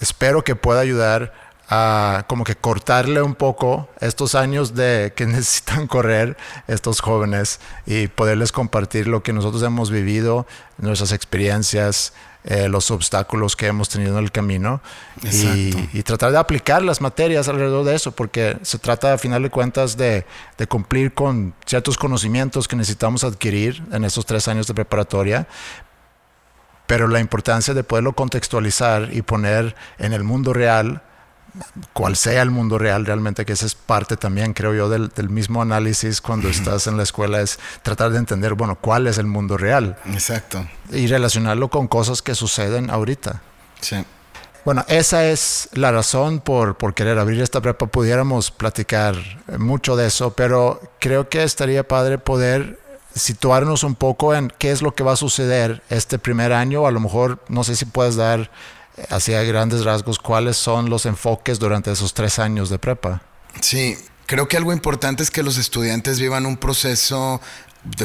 Espero 0.00 0.44
que 0.44 0.54
pueda 0.54 0.80
ayudar 0.80 1.32
a 1.68 2.24
como 2.28 2.44
que 2.44 2.54
cortarle 2.54 3.22
un 3.22 3.34
poco 3.34 3.88
estos 4.00 4.36
años 4.36 4.74
de 4.74 5.12
que 5.16 5.26
necesitan 5.26 5.86
correr 5.86 6.36
estos 6.68 7.00
jóvenes 7.00 7.60
y 7.86 8.06
poderles 8.06 8.52
compartir 8.52 9.08
lo 9.08 9.22
que 9.22 9.32
nosotros 9.32 9.62
hemos 9.62 9.90
vivido, 9.90 10.46
nuestras 10.78 11.12
experiencias, 11.12 12.12
eh, 12.46 12.68
los 12.68 12.92
obstáculos 12.92 13.56
que 13.56 13.66
hemos 13.66 13.88
tenido 13.88 14.16
en 14.16 14.24
el 14.24 14.30
camino 14.30 14.80
y, 15.20 16.02
tratar 16.04 16.30
de 16.30 16.38
aplicar 16.38 16.80
las 16.80 17.00
materias 17.00 17.48
alrededor 17.48 17.84
de 17.84 17.96
eso, 17.96 18.12
porque 18.12 18.56
se 18.62 18.78
trata 18.78 19.12
a 19.12 19.18
final 19.18 19.42
de 19.42 19.50
cuentas 19.50 19.96
de, 19.96 20.24
de, 20.56 20.66
cumplir 20.68 21.12
con 21.12 21.54
ciertos 21.66 21.98
conocimientos 21.98 22.68
que 22.68 22.76
necesitamos 22.76 23.24
adquirir 23.24 23.82
en 23.90 24.04
estos 24.04 24.26
tres 24.26 24.46
años 24.46 24.68
de 24.68 24.74
preparatoria, 24.74 25.48
pero 26.86 27.08
la 27.08 27.18
importancia 27.18 27.74
de 27.74 27.82
poderlo 27.82 28.12
contextualizar 28.12 29.08
y 29.12 29.22
poner 29.22 29.74
en 29.98 30.12
el 30.12 30.22
mundo 30.22 30.52
real 30.52 31.02
cual 31.92 32.16
sea 32.16 32.42
el 32.42 32.50
mundo 32.50 32.78
real 32.78 33.06
realmente, 33.06 33.44
que 33.44 33.52
esa 33.52 33.66
es 33.66 33.74
parte 33.74 34.16
también, 34.16 34.52
creo 34.52 34.74
yo, 34.74 34.88
del, 34.88 35.28
mismo 35.30 35.62
análisis 35.62 36.20
cuando 36.20 36.48
estás 36.50 36.86
en 36.86 36.96
la 36.96 37.02
escuela, 37.02 37.40
es 37.40 37.58
tratar 37.82 38.10
de 38.10 38.18
entender, 38.18 38.54
bueno, 38.54 38.76
cuál 38.76 39.06
es 39.06 39.18
el 39.18 39.26
mundo 39.26 39.56
real. 39.56 39.96
Exacto. 40.06 40.66
Y 40.90 41.06
relacionarlo 41.06 41.68
con 41.68 41.88
cosas 41.88 42.22
que 42.22 42.34
suceden 42.34 42.90
ahorita. 42.90 43.42
Sí. 43.80 44.04
Bueno, 44.64 44.84
esa 44.88 45.26
es 45.26 45.68
la 45.74 45.92
razón 45.92 46.40
por, 46.40 46.76
por 46.76 46.92
querer 46.94 47.18
abrir 47.18 47.40
esta 47.40 47.60
prepa. 47.60 47.86
Pudiéramos 47.86 48.50
platicar 48.50 49.14
mucho 49.58 49.94
de 49.94 50.08
eso, 50.08 50.32
pero 50.32 50.80
creo 50.98 51.28
que 51.28 51.44
estaría 51.44 51.86
padre 51.86 52.18
poder 52.18 52.80
situarnos 53.14 53.82
un 53.82 53.94
poco 53.94 54.34
en 54.34 54.52
qué 54.58 54.70
es 54.72 54.82
lo 54.82 54.94
que 54.94 55.04
va 55.04 55.12
a 55.12 55.16
suceder 55.16 55.82
este 55.88 56.18
primer 56.18 56.52
año. 56.52 56.86
A 56.86 56.90
lo 56.90 57.00
mejor, 57.00 57.38
no 57.48 57.64
sé 57.64 57.76
si 57.76 57.84
puedes 57.84 58.16
dar 58.16 58.50
hacia 59.10 59.42
grandes 59.42 59.84
rasgos, 59.84 60.18
cuáles 60.18 60.56
son 60.56 60.90
los 60.90 61.06
enfoques 61.06 61.58
durante 61.58 61.92
esos 61.92 62.14
tres 62.14 62.38
años 62.38 62.70
de 62.70 62.78
prepa. 62.78 63.22
Sí, 63.60 63.96
creo 64.26 64.48
que 64.48 64.56
algo 64.56 64.72
importante 64.72 65.22
es 65.22 65.30
que 65.30 65.42
los 65.42 65.58
estudiantes 65.58 66.20
vivan 66.20 66.46
un 66.46 66.56
proceso 66.56 67.40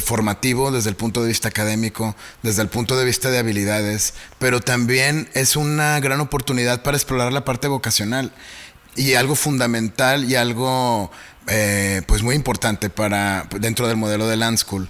formativo 0.03 0.71
desde 0.71 0.89
el 0.89 0.95
punto 0.95 1.21
de 1.21 1.29
vista 1.29 1.47
académico, 1.47 2.15
desde 2.43 2.61
el 2.61 2.67
punto 2.67 2.97
de 2.97 3.05
vista 3.05 3.31
de 3.31 3.39
habilidades, 3.39 4.13
pero 4.37 4.59
también 4.59 5.29
es 5.33 5.55
una 5.55 5.99
gran 5.99 6.19
oportunidad 6.19 6.83
para 6.83 6.97
explorar 6.97 7.33
la 7.33 7.43
parte 7.45 7.67
vocacional 7.67 8.31
y 8.95 9.15
algo 9.15 9.35
fundamental 9.35 10.29
y 10.29 10.35
algo 10.35 11.11
eh, 11.47 12.01
pues 12.05 12.21
muy 12.21 12.35
importante 12.35 12.89
para 12.89 13.47
dentro 13.59 13.87
del 13.87 13.97
modelo 13.97 14.27
de 14.27 14.37
Land 14.37 14.59
School. 14.59 14.89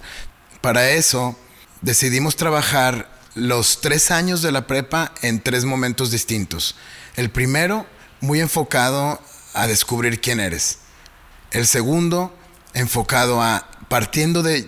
Para 0.60 0.90
eso 0.90 1.36
decidimos 1.80 2.36
trabajar 2.36 3.08
los 3.34 3.80
tres 3.80 4.10
años 4.10 4.42
de 4.42 4.52
la 4.52 4.66
prepa 4.66 5.12
en 5.22 5.40
tres 5.40 5.64
momentos 5.64 6.10
distintos. 6.10 6.74
El 7.16 7.30
primero, 7.30 7.86
muy 8.20 8.40
enfocado 8.40 9.20
a 9.54 9.66
descubrir 9.66 10.20
quién 10.20 10.40
eres. 10.40 10.78
El 11.50 11.66
segundo, 11.66 12.34
enfocado 12.74 13.42
a, 13.42 13.68
partiendo 13.88 14.42
de, 14.42 14.66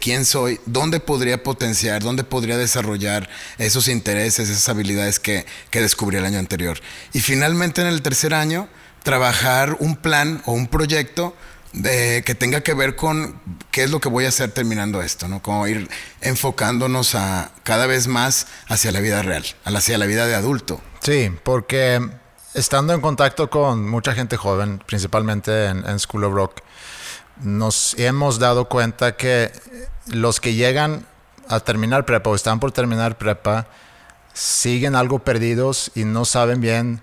quién 0.00 0.24
soy, 0.24 0.60
dónde 0.66 1.00
podría 1.00 1.42
potenciar, 1.42 2.02
dónde 2.02 2.24
podría 2.24 2.56
desarrollar 2.56 3.28
esos 3.58 3.88
intereses, 3.88 4.48
esas 4.48 4.68
habilidades 4.68 5.20
que, 5.20 5.46
que 5.70 5.80
descubrí 5.80 6.16
el 6.16 6.24
año 6.24 6.38
anterior. 6.38 6.80
Y 7.12 7.20
finalmente 7.20 7.82
en 7.82 7.86
el 7.86 8.02
tercer 8.02 8.34
año, 8.34 8.68
trabajar 9.02 9.76
un 9.78 9.96
plan 9.96 10.42
o 10.46 10.52
un 10.52 10.66
proyecto 10.66 11.36
de, 11.72 12.22
que 12.24 12.34
tenga 12.34 12.60
que 12.60 12.74
ver 12.74 12.96
con 12.96 13.40
qué 13.70 13.84
es 13.84 13.90
lo 13.90 14.00
que 14.00 14.08
voy 14.08 14.26
a 14.26 14.28
hacer 14.28 14.50
terminando 14.52 15.02
esto, 15.02 15.28
¿no? 15.28 15.42
Como 15.42 15.66
ir 15.66 15.88
enfocándonos 16.20 17.14
a 17.14 17.50
cada 17.62 17.86
vez 17.86 18.08
más 18.08 18.46
hacia 18.68 18.92
la 18.92 19.00
vida 19.00 19.22
real, 19.22 19.44
hacia 19.64 19.98
la 19.98 20.06
vida 20.06 20.26
de 20.26 20.34
adulto. 20.34 20.80
Sí, 21.00 21.30
porque 21.42 22.00
estando 22.54 22.92
en 22.92 23.00
contacto 23.00 23.50
con 23.50 23.88
mucha 23.88 24.14
gente 24.14 24.36
joven, 24.36 24.82
principalmente 24.86 25.66
en, 25.66 25.98
School 25.98 26.24
of 26.24 26.34
Rock, 26.34 26.60
nos 27.40 27.94
hemos 27.98 28.38
dado 28.38 28.68
cuenta 28.68 29.16
que 29.16 29.50
los 30.06 30.40
que 30.40 30.54
llegan 30.54 31.06
a 31.48 31.60
terminar 31.60 32.04
prepa 32.04 32.30
o 32.30 32.34
están 32.34 32.60
por 32.60 32.72
terminar 32.72 33.18
prepa 33.18 33.66
siguen 34.32 34.94
algo 34.94 35.18
perdidos 35.18 35.90
y 35.94 36.04
no 36.04 36.24
saben 36.24 36.60
bien, 36.60 37.00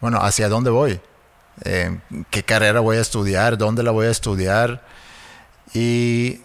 bueno, 0.00 0.18
hacia 0.20 0.48
dónde 0.48 0.70
voy. 0.70 1.00
Eh, 1.64 1.98
qué 2.30 2.42
carrera 2.42 2.80
voy 2.80 2.96
a 2.96 3.00
estudiar, 3.00 3.58
dónde 3.58 3.82
la 3.82 3.90
voy 3.90 4.06
a 4.06 4.10
estudiar. 4.10 4.82
Y 5.74 6.40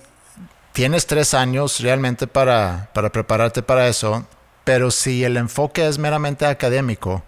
tienes 0.73 1.07
tres 1.07 1.33
años 1.33 1.79
realmente 1.79 2.27
para, 2.27 2.89
para 2.93 3.11
prepararte 3.11 3.61
para 3.63 3.87
eso, 3.87 4.25
pero 4.63 4.91
si 4.91 5.23
el 5.23 5.37
enfoque 5.37 5.87
es 5.87 5.97
meramente 5.97 6.45
académico, 6.45 7.23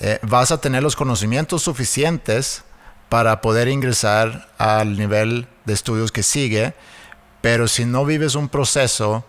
eh, 0.00 0.18
vas 0.22 0.52
a 0.52 0.60
tener 0.60 0.82
los 0.82 0.96
conocimientos 0.96 1.62
suficientes 1.62 2.62
para 3.08 3.40
poder 3.40 3.68
ingresar 3.68 4.48
al 4.58 4.98
nivel 4.98 5.48
de 5.64 5.72
estudios 5.72 6.12
que 6.12 6.22
sigue, 6.22 6.74
pero 7.40 7.68
si 7.68 7.84
no 7.84 8.04
vives 8.04 8.34
un 8.34 8.48
proceso 8.48 9.24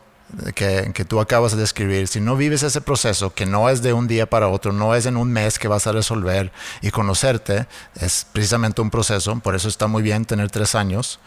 que, 0.56 1.06
tú 1.08 1.20
acabas 1.20 1.54
de 1.54 1.58
describir, 1.58 2.08
si 2.08 2.20
no 2.20 2.36
vives 2.36 2.64
ese 2.64 2.82
proceso, 2.82 3.34
que 3.34 3.46
no 3.46 3.70
es 3.70 3.82
de 3.82 3.94
un 3.94 4.08
día 4.08 4.30
para 4.30 4.50
otro, 4.50 4.74
no 4.74 4.94
es 4.96 5.06
en 5.06 5.18
un 5.18 5.32
mes 5.32 5.58
que 5.58 5.68
vas 5.68 5.88
a 5.88 5.92
resolver 5.92 6.52
y 6.82 6.92
conocerte, 6.92 7.68
es 7.96 8.26
precisamente 8.32 8.82
un 8.82 8.90
proceso, 8.90 9.40
por 9.40 9.56
eso 9.56 9.68
está 9.68 9.88
muy 9.88 10.04
bien 10.04 10.26
tener 10.26 10.52
tres 10.52 10.76
años, 10.76 11.20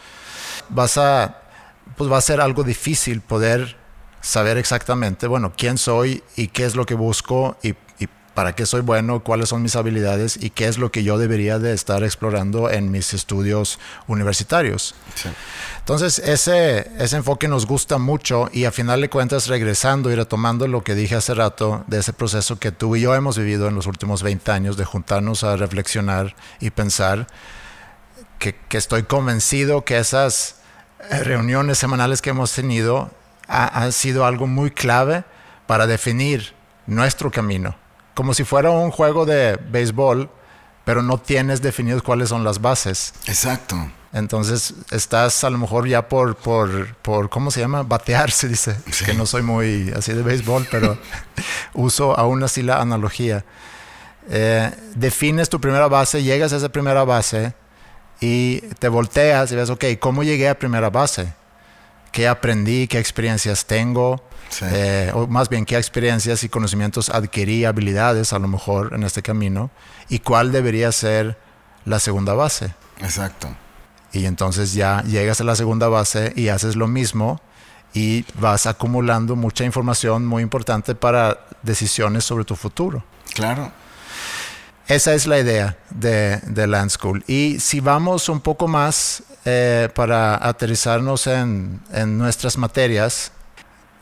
vas 0.69 0.99
a, 0.99 1.42
pues 1.97 2.11
va 2.11 2.19
a 2.19 2.23
ser 2.23 2.40
algo 2.40 2.62
difícil 2.62 3.21
poder 3.21 3.76
saber 4.21 4.59
exactamente, 4.59 5.26
bueno, 5.26 5.52
quién 5.57 5.78
soy 5.78 6.23
y 6.37 6.49
qué 6.49 6.64
es 6.64 6.76
lo 6.76 6.85
que 6.85 6.95
busco 6.95 7.57
y 7.62 7.75
para 8.34 8.54
qué 8.54 8.64
soy 8.64 8.80
bueno, 8.82 9.20
cuáles 9.20 9.49
son 9.49 9.62
mis 9.62 9.75
habilidades 9.76 10.38
y 10.40 10.50
qué 10.50 10.68
es 10.68 10.78
lo 10.78 10.92
que 10.92 11.02
yo 11.02 11.18
debería 11.18 11.58
de 11.58 11.72
estar 11.72 12.04
explorando 12.04 12.70
en 12.70 12.90
mis 12.90 13.12
estudios 13.12 13.78
universitarios. 14.06 14.94
Entonces, 15.78 16.20
ese, 16.20 16.90
ese 16.99 17.16
enfoque 17.16 17.49
nos 17.49 17.66
gusta 17.66 17.99
mucho 17.99 18.49
y 18.52 18.64
a 18.64 18.70
final 18.70 19.00
de 19.00 19.10
cuentas, 19.10 19.49
regresando 19.49 20.10
y 20.10 20.14
retomando 20.14 20.68
lo 20.68 20.84
que 20.84 20.94
dije 20.94 21.16
hace 21.16 21.34
rato 21.34 21.84
de 21.88 21.99
ese 21.99 22.12
proceso 22.12 22.58
que 22.58 22.70
tú 22.70 22.94
y 22.94 23.00
yo 23.00 23.14
hemos 23.14 23.37
vivido 23.37 23.66
en 23.68 23.75
los 23.75 23.87
últimos 23.87 24.22
20 24.22 24.52
años 24.52 24.76
de 24.76 24.84
juntarnos 24.84 25.42
a 25.42 25.56
reflexionar 25.56 26.37
y 26.60 26.70
pensar, 26.70 27.26
que, 28.38 28.54
que 28.54 28.78
estoy 28.78 29.02
convencido 29.02 29.84
que 29.84 29.99
esas 29.99 30.56
reuniones 31.25 31.78
semanales 31.78 32.22
que 32.22 32.30
hemos 32.30 32.52
tenido 32.52 33.10
han 33.49 33.92
sido 33.92 34.25
algo 34.25 34.46
muy 34.46 34.70
clave 34.70 35.25
para 35.66 35.88
definir 35.88 36.54
nuestro 36.87 37.32
camino 37.32 37.79
como 38.14 38.34
si 38.34 38.44
fuera 38.44 38.70
un 38.70 38.90
juego 38.90 39.26
de 39.26 39.58
béisbol, 39.70 40.30
pero 40.84 41.02
no 41.02 41.18
tienes 41.18 41.62
definidos 41.62 42.02
cuáles 42.02 42.28
son 42.28 42.44
las 42.44 42.60
bases. 42.60 43.14
Exacto. 43.26 43.76
Entonces 44.12 44.74
estás 44.90 45.44
a 45.44 45.50
lo 45.50 45.58
mejor 45.58 45.86
ya 45.86 46.08
por, 46.08 46.34
por, 46.34 46.94
por 46.96 47.30
¿cómo 47.30 47.50
se 47.50 47.60
llama? 47.60 47.82
Batear, 47.82 48.30
se 48.32 48.48
dice. 48.48 48.76
Que 49.04 49.14
no 49.14 49.24
soy 49.24 49.42
muy 49.42 49.92
así 49.96 50.12
de 50.12 50.22
béisbol, 50.22 50.66
pero 50.70 50.98
uso 51.74 52.18
aún 52.18 52.42
así 52.42 52.62
la 52.62 52.80
analogía. 52.80 53.44
Eh, 54.28 54.70
defines 54.94 55.48
tu 55.48 55.60
primera 55.60 55.88
base, 55.88 56.22
llegas 56.22 56.52
a 56.52 56.56
esa 56.56 56.68
primera 56.68 57.04
base 57.04 57.54
y 58.20 58.60
te 58.78 58.88
volteas 58.88 59.50
y 59.52 59.56
ves, 59.56 59.70
ok, 59.70 59.84
¿cómo 59.98 60.22
llegué 60.22 60.48
a 60.48 60.58
primera 60.58 60.90
base? 60.90 61.32
¿Qué 62.12 62.28
aprendí? 62.28 62.88
¿Qué 62.88 62.98
experiencias 62.98 63.66
tengo? 63.66 64.22
Eh, 64.62 65.12
o 65.14 65.26
más 65.26 65.48
bien 65.48 65.64
qué 65.64 65.76
experiencias 65.76 66.42
y 66.42 66.48
conocimientos 66.48 67.08
adquirí, 67.08 67.64
habilidades 67.64 68.32
a 68.32 68.38
lo 68.38 68.48
mejor 68.48 68.92
en 68.94 69.04
este 69.04 69.22
camino, 69.22 69.70
y 70.08 70.18
cuál 70.18 70.50
debería 70.50 70.90
ser 70.92 71.38
la 71.84 72.00
segunda 72.00 72.34
base. 72.34 72.74
Exacto. 72.98 73.48
Y 74.12 74.26
entonces 74.26 74.74
ya 74.74 75.02
llegas 75.04 75.40
a 75.40 75.44
la 75.44 75.54
segunda 75.54 75.88
base 75.88 76.32
y 76.34 76.48
haces 76.48 76.74
lo 76.74 76.88
mismo 76.88 77.40
y 77.94 78.24
vas 78.34 78.66
acumulando 78.66 79.36
mucha 79.36 79.64
información 79.64 80.26
muy 80.26 80.42
importante 80.42 80.94
para 80.94 81.46
decisiones 81.62 82.24
sobre 82.24 82.44
tu 82.44 82.56
futuro. 82.56 83.04
Claro. 83.34 83.70
Esa 84.90 85.14
es 85.14 85.28
la 85.28 85.38
idea 85.38 85.76
de, 85.90 86.38
de 86.38 86.66
Land 86.66 86.90
School. 86.90 87.23
Y 87.28 87.61
si 87.61 87.78
vamos 87.78 88.28
un 88.28 88.40
poco 88.40 88.66
más 88.66 89.23
eh, 89.44 89.88
para 89.94 90.35
aterrizarnos 90.44 91.28
en, 91.28 91.80
en 91.92 92.18
nuestras 92.18 92.59
materias, 92.59 93.30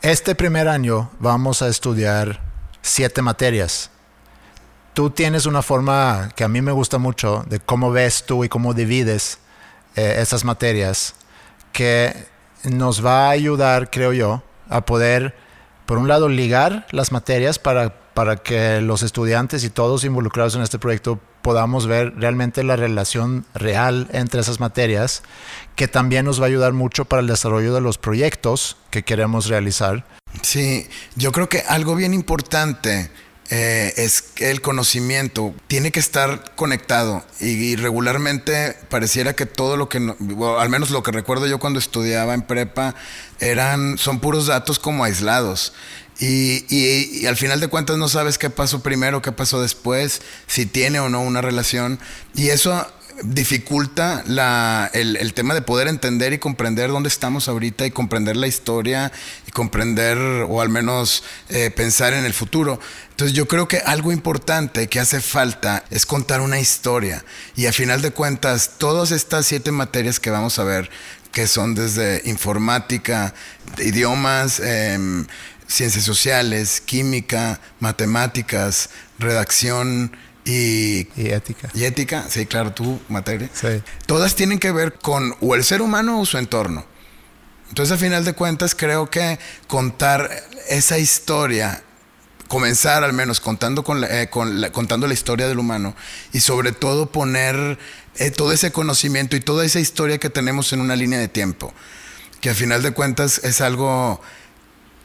este 0.01 0.33
primer 0.33 0.67
año 0.67 1.11
vamos 1.19 1.61
a 1.61 1.67
estudiar 1.67 2.41
siete 2.81 3.21
materias. 3.21 3.91
Tú 4.95 5.11
tienes 5.11 5.45
una 5.45 5.61
forma 5.61 6.31
que 6.35 6.43
a 6.43 6.47
mí 6.47 6.59
me 6.59 6.71
gusta 6.71 6.97
mucho 6.97 7.45
de 7.47 7.59
cómo 7.59 7.91
ves 7.91 8.25
tú 8.25 8.43
y 8.43 8.49
cómo 8.49 8.73
divides 8.73 9.37
eh, 9.95 10.15
esas 10.17 10.43
materias 10.43 11.13
que 11.71 12.15
nos 12.63 13.05
va 13.05 13.27
a 13.27 13.29
ayudar, 13.29 13.91
creo 13.91 14.11
yo, 14.11 14.41
a 14.69 14.81
poder, 14.87 15.35
por 15.85 15.99
un 15.99 16.07
lado, 16.07 16.29
ligar 16.29 16.87
las 16.89 17.11
materias 17.11 17.59
para, 17.59 17.93
para 18.19 18.35
que 18.35 18.81
los 18.81 19.01
estudiantes 19.01 19.63
y 19.63 19.69
todos 19.69 20.03
involucrados 20.03 20.53
en 20.53 20.61
este 20.61 20.77
proyecto 20.77 21.21
podamos 21.41 21.87
ver 21.87 22.13
realmente 22.17 22.63
la 22.63 22.75
relación 22.75 23.45
real 23.53 24.09
entre 24.11 24.41
esas 24.41 24.59
materias, 24.59 25.23
que 25.77 25.87
también 25.87 26.25
nos 26.25 26.41
va 26.41 26.43
a 26.43 26.47
ayudar 26.47 26.73
mucho 26.73 27.05
para 27.05 27.21
el 27.21 27.27
desarrollo 27.27 27.73
de 27.73 27.79
los 27.79 27.97
proyectos 27.97 28.75
que 28.89 29.03
queremos 29.03 29.47
realizar. 29.47 30.03
Sí, 30.41 30.85
yo 31.15 31.31
creo 31.31 31.47
que 31.47 31.61
algo 31.61 31.95
bien 31.95 32.13
importante 32.13 33.09
eh, 33.51 33.93
es 33.97 34.21
que 34.21 34.51
el 34.51 34.61
conocimiento 34.61 35.55
tiene 35.67 35.91
que 35.91 35.99
estar 35.99 36.53
conectado 36.55 37.25
y, 37.39 37.75
regularmente 37.77 38.77
pareciera 38.89 39.33
que 39.33 39.47
todo 39.47 39.75
lo 39.75 39.89
que, 39.89 39.97
al 39.97 40.69
menos 40.69 40.91
lo 40.91 41.01
que 41.01 41.11
recuerdo 41.11 41.47
yo 41.47 41.59
cuando 41.59 41.79
estudiaba 41.79 42.35
en 42.35 42.43
prepa, 42.43 42.93
eran, 43.39 43.97
son 43.97 44.19
puros 44.19 44.45
datos 44.45 44.77
como 44.77 45.03
aislados. 45.03 45.73
Y, 46.19 46.65
y, 46.69 47.25
al 47.25 47.37
final 47.37 47.59
de 47.59 47.69
cuentas 47.69 47.97
no 47.97 48.07
sabes 48.07 48.37
qué 48.37 48.51
pasó 48.51 48.83
primero, 48.83 49.23
qué 49.23 49.31
pasó 49.31 49.61
después, 49.61 50.21
si 50.45 50.67
tiene 50.67 50.99
o 50.99 51.09
no 51.09 51.21
una 51.21 51.41
relación. 51.41 51.97
Y 52.35 52.49
eso 52.49 52.85
dificulta 53.23 54.23
la, 54.27 54.89
el, 54.93 55.33
tema 55.33 55.53
de 55.53 55.61
poder 55.61 55.87
entender 55.87 56.33
y 56.33 56.39
comprender 56.39 56.89
dónde 56.89 57.09
estamos 57.09 57.47
ahorita 57.47 57.85
y 57.85 57.91
comprender 57.91 58.35
la 58.35 58.47
historia 58.47 59.11
y 59.47 59.51
comprender 59.51 60.17
o 60.17 60.61
al 60.61 60.69
menos 60.69 61.23
eh, 61.49 61.69
pensar 61.71 62.13
en 62.13 62.25
el 62.25 62.33
futuro. 62.33 62.79
Entonces 63.11 63.35
yo 63.35 63.47
creo 63.47 63.67
que 63.67 63.79
algo 63.79 64.11
importante 64.11 64.87
que 64.87 64.99
hace 64.99 65.21
falta 65.21 65.83
es 65.89 66.05
contar 66.05 66.41
una 66.41 66.59
historia 66.59 67.23
y 67.55 67.65
a 67.65 67.73
final 67.73 68.01
de 68.01 68.11
cuentas 68.11 68.71
todas 68.77 69.11
estas 69.11 69.45
siete 69.45 69.71
materias 69.71 70.19
que 70.19 70.31
vamos 70.31 70.59
a 70.59 70.63
ver 70.63 70.89
que 71.31 71.47
son 71.47 71.75
desde 71.75 72.21
informática, 72.25 73.33
idiomas, 73.77 74.59
em, 74.59 75.27
ciencias 75.67 76.03
sociales, 76.03 76.81
química, 76.81 77.59
matemáticas, 77.79 78.89
redacción, 79.19 80.11
y, 80.49 81.07
ética. 81.15 81.69
Y 81.73 81.83
ética, 81.83 82.25
sí, 82.29 82.45
claro, 82.45 82.73
tu 82.73 82.99
materia. 83.09 83.49
Sí. 83.53 83.81
Todas 84.05 84.35
tienen 84.35 84.59
que 84.59 84.71
ver 84.71 84.93
con 84.93 85.35
o 85.41 85.55
el 85.55 85.63
ser 85.63 85.81
humano 85.81 86.19
o 86.19 86.25
su 86.25 86.37
entorno. 86.37 86.85
Entonces, 87.69 87.95
a 87.95 87.97
final 87.97 88.25
de 88.25 88.33
cuentas, 88.33 88.73
creo 88.73 89.09
que 89.09 89.37
contar 89.67 90.29
esa 90.69 90.97
historia, 90.97 91.83
comenzar 92.47 93.03
al 93.03 93.13
menos 93.13 93.39
contando, 93.39 93.83
con, 93.83 94.03
eh, 94.03 94.29
contando 94.29 95.07
la 95.07 95.13
historia 95.13 95.47
del 95.47 95.59
humano 95.59 95.95
y 96.33 96.39
sobre 96.39 96.71
todo 96.71 97.11
poner 97.11 97.77
eh, 98.15 98.31
todo 98.31 98.51
ese 98.51 98.71
conocimiento 98.71 99.35
y 99.35 99.39
toda 99.39 99.65
esa 99.65 99.79
historia 99.79 100.17
que 100.17 100.31
tenemos 100.31 100.73
en 100.73 100.81
una 100.81 100.95
línea 100.95 101.19
de 101.19 101.27
tiempo, 101.27 101.73
que 102.41 102.49
a 102.49 102.55
final 102.55 102.81
de 102.81 102.91
cuentas 102.91 103.39
es 103.43 103.61
algo 103.61 104.19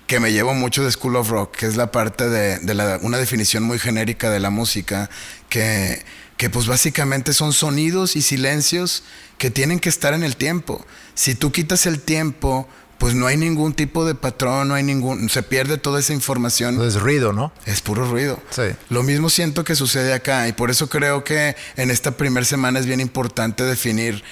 que 0.06 0.20
me 0.20 0.32
llevo 0.32 0.54
mucho 0.54 0.84
de 0.84 0.90
School 0.90 1.16
of 1.16 1.30
Rock, 1.30 1.56
que 1.56 1.66
es 1.66 1.76
la 1.76 1.90
parte 1.90 2.28
de, 2.28 2.98
una 3.02 3.18
definición 3.18 3.62
muy 3.62 3.78
genérica 3.78 4.30
de 4.30 4.40
la 4.40 4.50
música, 4.50 5.08
que, 5.48 6.04
que 6.36 6.50
pues 6.50 6.66
básicamente 6.66 7.32
son 7.32 7.52
sonidos 7.52 8.16
y 8.16 8.22
silencios 8.22 9.02
que 9.38 9.50
tienen 9.50 9.80
que 9.80 9.88
estar 9.88 10.14
en 10.14 10.22
el 10.22 10.36
tiempo. 10.36 10.84
Si 11.14 11.34
tú 11.34 11.52
quitas 11.52 11.86
el 11.86 12.00
tiempo, 12.00 12.68
pues 12.98 13.14
no 13.14 13.26
hay 13.26 13.36
ningún 13.36 13.74
tipo 13.74 14.04
de 14.04 14.14
patrón, 14.14 14.68
no 14.68 14.74
hay 14.74 14.82
ningún, 14.82 15.28
se 15.28 15.42
pierde 15.42 15.78
toda 15.78 16.00
esa 16.00 16.12
información. 16.12 16.80
Es 16.82 17.00
ruido, 17.00 17.32
¿no? 17.32 17.52
Es 17.64 17.80
puro 17.80 18.08
ruido. 18.08 18.42
Sí. 18.50 18.62
Lo 18.90 19.02
mismo 19.02 19.30
siento 19.30 19.64
que 19.64 19.74
sucede 19.74 20.12
acá 20.12 20.48
y 20.48 20.52
por 20.52 20.70
eso 20.70 20.88
creo 20.88 21.24
que 21.24 21.56
en 21.76 21.90
esta 21.90 22.12
primera 22.12 22.44
semana 22.44 22.78
es 22.78 22.86
bien 22.86 23.00
importante 23.00 23.64
definir 23.64 24.22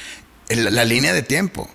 la 0.49 0.85
línea 0.85 1.15
de 1.15 1.23
tiempo 1.23 1.71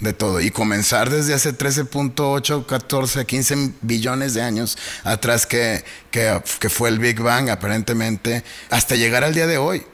de 0.00 0.12
todo 0.12 0.40
y 0.40 0.50
comenzar 0.50 1.10
desde 1.10 1.34
hace 1.34 1.56
13.8, 1.56 2.66
14, 2.66 3.24
15 3.24 3.72
billones 3.82 4.34
de 4.34 4.42
años 4.42 4.76
atrás 5.04 5.46
que, 5.46 5.84
que, 6.10 6.40
fue 6.68 6.88
el 6.88 6.98
Big 6.98 7.20
Bang 7.20 7.50
aparentemente, 7.50 8.44
hasta 8.70 8.96
llegar 8.96 9.24
al 9.24 9.34
día 9.34 9.46
de 9.46 9.58
hoy, 9.58 9.84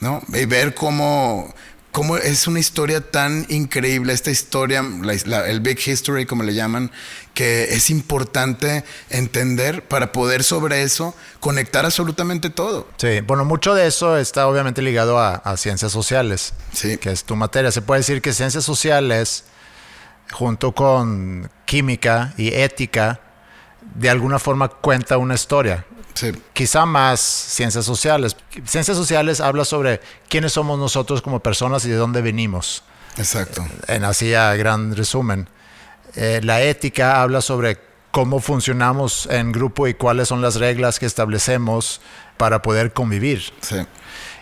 ¿no? 0.00 0.22
Y 0.32 0.44
ver 0.44 0.74
cómo, 0.74 1.52
cómo 1.90 2.16
es 2.16 2.46
una 2.46 2.60
historia 2.60 3.00
tan 3.00 3.46
increíble, 3.48 4.12
esta 4.12 4.30
historia, 4.30 4.84
el 5.46 5.60
Big 5.60 5.78
History 5.86 6.26
como 6.26 6.44
le 6.44 6.54
llaman, 6.54 6.90
que 7.34 7.74
es 7.74 7.90
importante 7.90 8.84
entender 9.10 9.86
para 9.86 10.12
poder 10.12 10.44
sobre 10.44 10.82
eso 10.82 11.14
conectar 11.40 11.84
absolutamente 11.84 12.50
todo. 12.50 12.88
Sí, 12.96 13.20
bueno, 13.20 13.44
mucho 13.44 13.74
de 13.74 13.86
eso 13.86 14.16
está 14.18 14.46
obviamente 14.46 14.82
ligado 14.82 15.18
a, 15.18 15.34
a 15.34 15.56
ciencias 15.56 15.92
sociales, 15.92 16.54
sí. 16.72 16.98
que 16.98 17.10
es 17.10 17.24
tu 17.24 17.36
materia. 17.36 17.70
Se 17.70 17.82
puede 17.82 18.00
decir 18.00 18.22
que 18.22 18.32
ciencias 18.32 18.64
sociales 18.64 19.44
junto 20.32 20.72
con 20.72 21.50
química 21.64 22.34
y 22.36 22.48
ética, 22.48 23.20
de 23.94 24.10
alguna 24.10 24.38
forma 24.38 24.68
cuenta 24.68 25.18
una 25.18 25.34
historia. 25.34 25.84
Quizá 26.52 26.84
más 26.84 27.20
ciencias 27.20 27.84
sociales. 27.84 28.36
Ciencias 28.64 28.96
sociales 28.96 29.40
habla 29.40 29.64
sobre 29.64 30.00
quiénes 30.28 30.52
somos 30.52 30.78
nosotros 30.78 31.22
como 31.22 31.40
personas 31.40 31.84
y 31.84 31.90
de 31.90 31.96
dónde 31.96 32.22
venimos. 32.22 32.82
Exacto. 33.16 33.66
En 33.86 34.04
así 34.04 34.34
a 34.34 34.54
gran 34.54 34.96
resumen. 34.96 35.48
Eh, 36.14 36.40
la 36.42 36.60
ética 36.62 37.22
habla 37.22 37.40
sobre 37.40 37.78
cómo 38.10 38.40
funcionamos 38.40 39.28
en 39.30 39.52
grupo 39.52 39.86
y 39.86 39.94
cuáles 39.94 40.28
son 40.28 40.42
las 40.42 40.56
reglas 40.56 40.98
que 40.98 41.06
establecemos 41.06 42.00
para 42.36 42.62
poder 42.62 42.92
convivir. 42.92 43.52
Sí. 43.60 43.76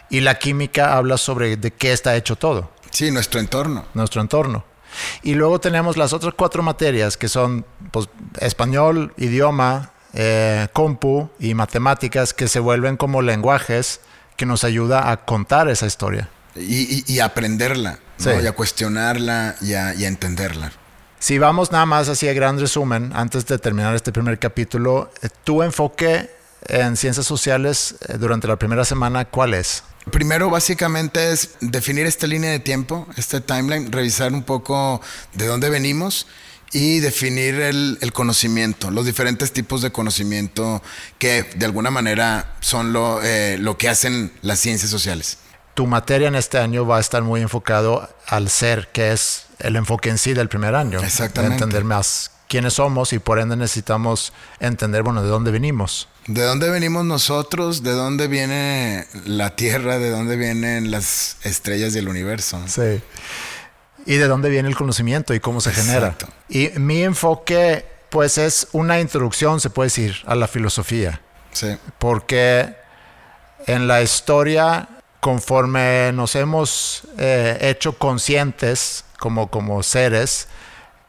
Y 0.08 0.20
la 0.20 0.38
química 0.38 0.96
habla 0.96 1.18
sobre 1.18 1.56
de 1.56 1.72
qué 1.72 1.92
está 1.92 2.16
hecho 2.16 2.36
todo. 2.36 2.70
Sí, 2.90 3.10
nuestro 3.10 3.40
entorno. 3.40 3.84
Nuestro 3.94 4.20
entorno. 4.22 4.64
Y 5.22 5.34
luego 5.34 5.60
tenemos 5.60 5.96
las 5.96 6.12
otras 6.12 6.34
cuatro 6.34 6.62
materias 6.62 7.16
que 7.16 7.28
son 7.28 7.64
pues, 7.90 8.08
español, 8.40 9.12
idioma, 9.16 9.92
eh, 10.14 10.68
compu 10.72 11.28
y 11.38 11.54
matemáticas 11.54 12.32
que 12.32 12.48
se 12.48 12.58
vuelven 12.58 12.96
como 12.96 13.20
lenguajes 13.22 14.00
que 14.36 14.46
nos 14.46 14.64
ayuda 14.64 15.10
a 15.10 15.24
contar 15.24 15.68
esa 15.68 15.86
historia. 15.86 16.28
Y, 16.54 17.20
aprenderla, 17.20 17.98
y 18.18 18.46
a 18.46 18.52
cuestionarla 18.52 19.56
y 19.60 19.74
a, 19.74 19.92
entenderla. 19.92 20.72
Si 21.18 21.38
vamos 21.38 21.70
nada 21.70 21.84
más 21.84 22.08
así 22.08 22.28
a 22.28 22.32
gran 22.32 22.58
resumen, 22.58 23.12
antes 23.14 23.44
de 23.46 23.58
terminar 23.58 23.94
este 23.94 24.10
primer 24.10 24.38
capítulo, 24.38 25.10
eh, 25.22 25.28
tu 25.44 25.62
enfoque 25.62 26.30
en 26.66 26.96
ciencias 26.96 27.26
sociales 27.26 27.96
eh, 28.08 28.16
durante 28.18 28.48
la 28.48 28.56
primera 28.56 28.84
semana, 28.84 29.26
¿cuál 29.26 29.52
es? 29.52 29.82
Primero, 30.10 30.50
básicamente, 30.50 31.32
es 31.32 31.50
definir 31.60 32.06
esta 32.06 32.26
línea 32.26 32.50
de 32.50 32.60
tiempo, 32.60 33.06
este 33.16 33.40
timeline, 33.40 33.90
revisar 33.90 34.32
un 34.32 34.42
poco 34.42 35.00
de 35.34 35.46
dónde 35.46 35.68
venimos 35.68 36.26
y 36.72 37.00
definir 37.00 37.60
el, 37.60 37.98
conocimiento, 38.12 38.90
los 38.90 39.06
diferentes 39.06 39.52
tipos 39.52 39.82
de 39.82 39.92
conocimiento 39.92 40.82
que 41.18 41.44
de 41.56 41.66
alguna 41.66 41.90
manera 41.90 42.54
son 42.60 42.92
lo, 42.92 43.22
eh, 43.22 43.56
lo 43.58 43.78
que 43.78 43.88
hacen 43.88 44.32
las 44.42 44.58
ciencias 44.60 44.90
sociales. 44.90 45.38
Tu 45.74 45.86
materia 45.86 46.28
en 46.28 46.34
este 46.34 46.58
año 46.58 46.86
va 46.86 46.98
a 46.98 47.00
estar 47.00 47.22
muy 47.22 47.42
enfocado 47.42 48.08
al 48.26 48.48
ser, 48.48 48.88
que 48.92 49.12
es 49.12 49.46
el 49.58 49.76
enfoque 49.76 50.08
en 50.08 50.18
sí 50.18 50.34
del 50.34 50.48
primer 50.48 50.74
año. 50.74 51.00
Exactamente. 51.00 51.54
entender 51.54 51.84
más 51.84 52.30
quiénes 52.48 52.74
somos 52.74 53.12
y 53.12 53.18
por 53.18 53.38
ende 53.38 53.56
necesitamos 53.56 54.32
entender, 54.60 55.02
bueno, 55.02 55.22
de 55.22 55.28
dónde 55.28 55.50
venimos. 55.50 56.08
¿De 56.26 56.42
dónde 56.42 56.70
venimos 56.70 57.04
nosotros? 57.04 57.84
¿De 57.84 57.92
dónde 57.92 58.26
viene 58.26 59.06
la 59.24 59.54
Tierra? 59.54 59.98
¿De 59.98 60.10
dónde 60.10 60.36
vienen 60.36 60.90
las 60.90 61.36
estrellas 61.44 61.92
del 61.92 62.08
universo? 62.08 62.60
Sí. 62.66 63.00
Y 64.06 64.16
de 64.16 64.26
dónde 64.26 64.50
viene 64.50 64.68
el 64.68 64.74
conocimiento 64.74 65.34
y 65.34 65.40
cómo 65.40 65.60
se 65.60 65.72
genera. 65.72 66.16
Y 66.48 66.70
mi 66.76 67.02
enfoque, 67.02 67.86
pues, 68.10 68.38
es 68.38 68.66
una 68.72 69.00
introducción, 69.00 69.60
se 69.60 69.70
puede 69.70 69.86
decir, 69.86 70.16
a 70.26 70.34
la 70.34 70.48
filosofía. 70.48 71.20
Sí. 71.52 71.76
Porque 71.98 72.74
en 73.66 73.86
la 73.86 74.02
historia, 74.02 74.88
conforme 75.20 76.12
nos 76.12 76.34
hemos 76.34 77.02
eh, 77.18 77.56
hecho 77.60 77.98
conscientes 77.98 79.04
como, 79.18 79.48
como 79.48 79.82
seres, 79.84 80.48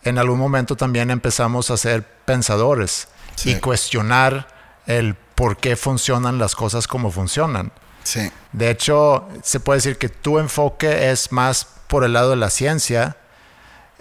en 0.04 0.20
algún 0.20 0.40
momento 0.40 0.76
también 0.76 1.10
empezamos 1.10 1.72
a 1.72 1.78
ser 1.78 2.04
pensadores 2.26 3.08
y 3.46 3.56
cuestionar 3.56 4.57
el 4.88 5.16
por 5.36 5.58
qué 5.58 5.76
funcionan 5.76 6.40
las 6.40 6.56
cosas 6.56 6.88
como 6.88 7.12
funcionan. 7.12 7.72
Sí. 8.04 8.32
De 8.54 8.72
hecho, 8.72 9.28
se 9.44 9.60
puede 9.60 9.78
decir 9.78 9.98
que 9.98 10.10
tu 10.10 10.40
enfoque 10.40 11.12
es 11.12 11.32
más 11.32 11.68
por 11.88 12.04
el 12.04 12.14
lado 12.14 12.32
de 12.32 12.38
la 12.38 12.50
ciencia 12.50 13.18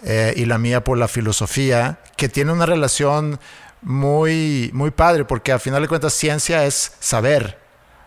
eh, 0.03 0.33
y 0.35 0.45
la 0.45 0.57
mía 0.57 0.83
por 0.83 0.97
la 0.97 1.07
filosofía, 1.07 1.99
que 2.15 2.29
tiene 2.29 2.51
una 2.51 2.65
relación 2.65 3.39
muy, 3.81 4.69
muy 4.73 4.91
padre, 4.91 5.25
porque 5.25 5.51
a 5.51 5.59
final 5.59 5.81
de 5.81 5.87
cuentas 5.87 6.13
ciencia 6.13 6.65
es 6.65 6.93
saber, 6.99 7.59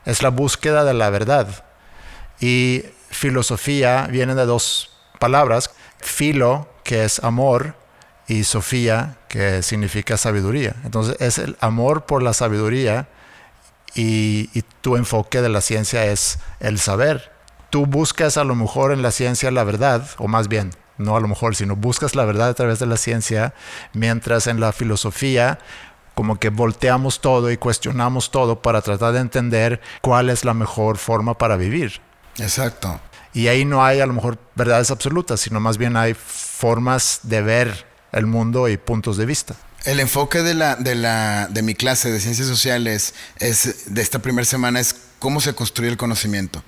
es 0.05 0.23
la 0.23 0.31
búsqueda 0.31 0.85
de 0.85 0.95
la 0.95 1.11
verdad. 1.11 1.65
Y 2.41 2.85
filosofía 3.11 4.09
viene 4.11 4.35
de 4.35 4.47
dos 4.47 4.91
palabras, 5.19 5.71
filo, 5.99 6.69
que 6.83 7.05
es 7.05 7.23
amor, 7.23 7.75
y 8.31 8.45
Sofía, 8.45 9.17
que 9.29 9.61
significa 9.61 10.17
sabiduría. 10.17 10.77
Entonces 10.85 11.17
es 11.19 11.39
el 11.39 11.57
amor 11.59 12.07
por 12.07 12.23
la 12.23 12.33
sabiduría 12.33 13.09
y, 13.97 14.47
tu 14.83 14.97
enfoque 14.97 15.43
de 15.43 15.49
la 15.49 15.61
ciencia 15.61 16.07
es 16.07 16.39
el 16.61 16.79
saber. 16.79 17.33
Tú 17.71 17.87
buscas 17.87 18.37
a 18.37 18.45
lo 18.45 18.55
mejor 18.55 18.93
en 18.93 19.03
la 19.03 19.11
ciencia 19.11 19.51
la 19.51 19.65
verdad, 19.65 20.07
o 20.17 20.29
más 20.29 20.47
bien, 20.47 20.71
no 20.97 21.17
a 21.17 21.21
lo 21.21 21.27
mejor, 21.27 21.57
sino 21.57 21.75
buscas 21.75 22.15
la 22.15 22.25
verdad 22.25 22.51
a 22.51 22.55
través 22.55 22.79
de 22.79 22.87
la 22.87 22.97
ciencia, 22.97 23.53
mientras 23.95 24.47
en 24.47 24.61
la 24.61 24.71
filosofía 24.73 25.59
como 26.15 26.39
que 26.39 26.51
volteamos 26.51 27.21
todo 27.21 27.51
y 27.51 27.57
cuestionamos 27.57 28.31
todo 28.31 28.63
para 28.63 28.81
tratar 28.81 29.13
de 29.13 29.21
entender 29.21 29.81
cuál 30.03 30.31
es 30.31 30.45
la 30.45 30.55
mejor 30.55 30.99
forma 30.99 31.37
para 31.37 31.57
vivir. 31.57 32.01
Exacto. 32.39 33.01
Y 33.33 33.49
ahí 33.49 33.65
no 33.65 33.85
hay 33.85 34.01
a 34.01 34.07
lo 34.07 34.13
mejor 34.13 34.39
verdades 34.55 34.93
absolutas, 34.93 35.41
sino 35.41 35.59
más 35.59 35.79
bien 35.79 35.97
hay 35.97 36.15
formas 36.15 37.21
de 37.25 37.43
ver 37.43 37.90
el 38.13 38.27
mundo 38.27 38.69
y 38.69 38.77
puntos 38.77 39.17
de 39.17 39.27
vista. 39.27 39.57
El 39.85 40.01
enfoque 40.01 40.43
de, 40.43 40.55
la, 40.55 40.77
de, 40.77 40.95
la, 40.95 41.49
de 41.49 41.63
mi 41.63 41.75
clase 41.75 42.11
de 42.11 42.21
ciencias 42.21 42.47
sociales 42.47 43.15
es, 43.39 43.95
de 43.95 44.03
esta 44.03 44.19
primera 44.19 44.45
semana 44.45 44.81
es 44.81 44.95
cómo 45.19 45.41
se 45.41 45.55
construye 45.55 45.91
el 45.91 45.97
conocimiento. 45.97 46.63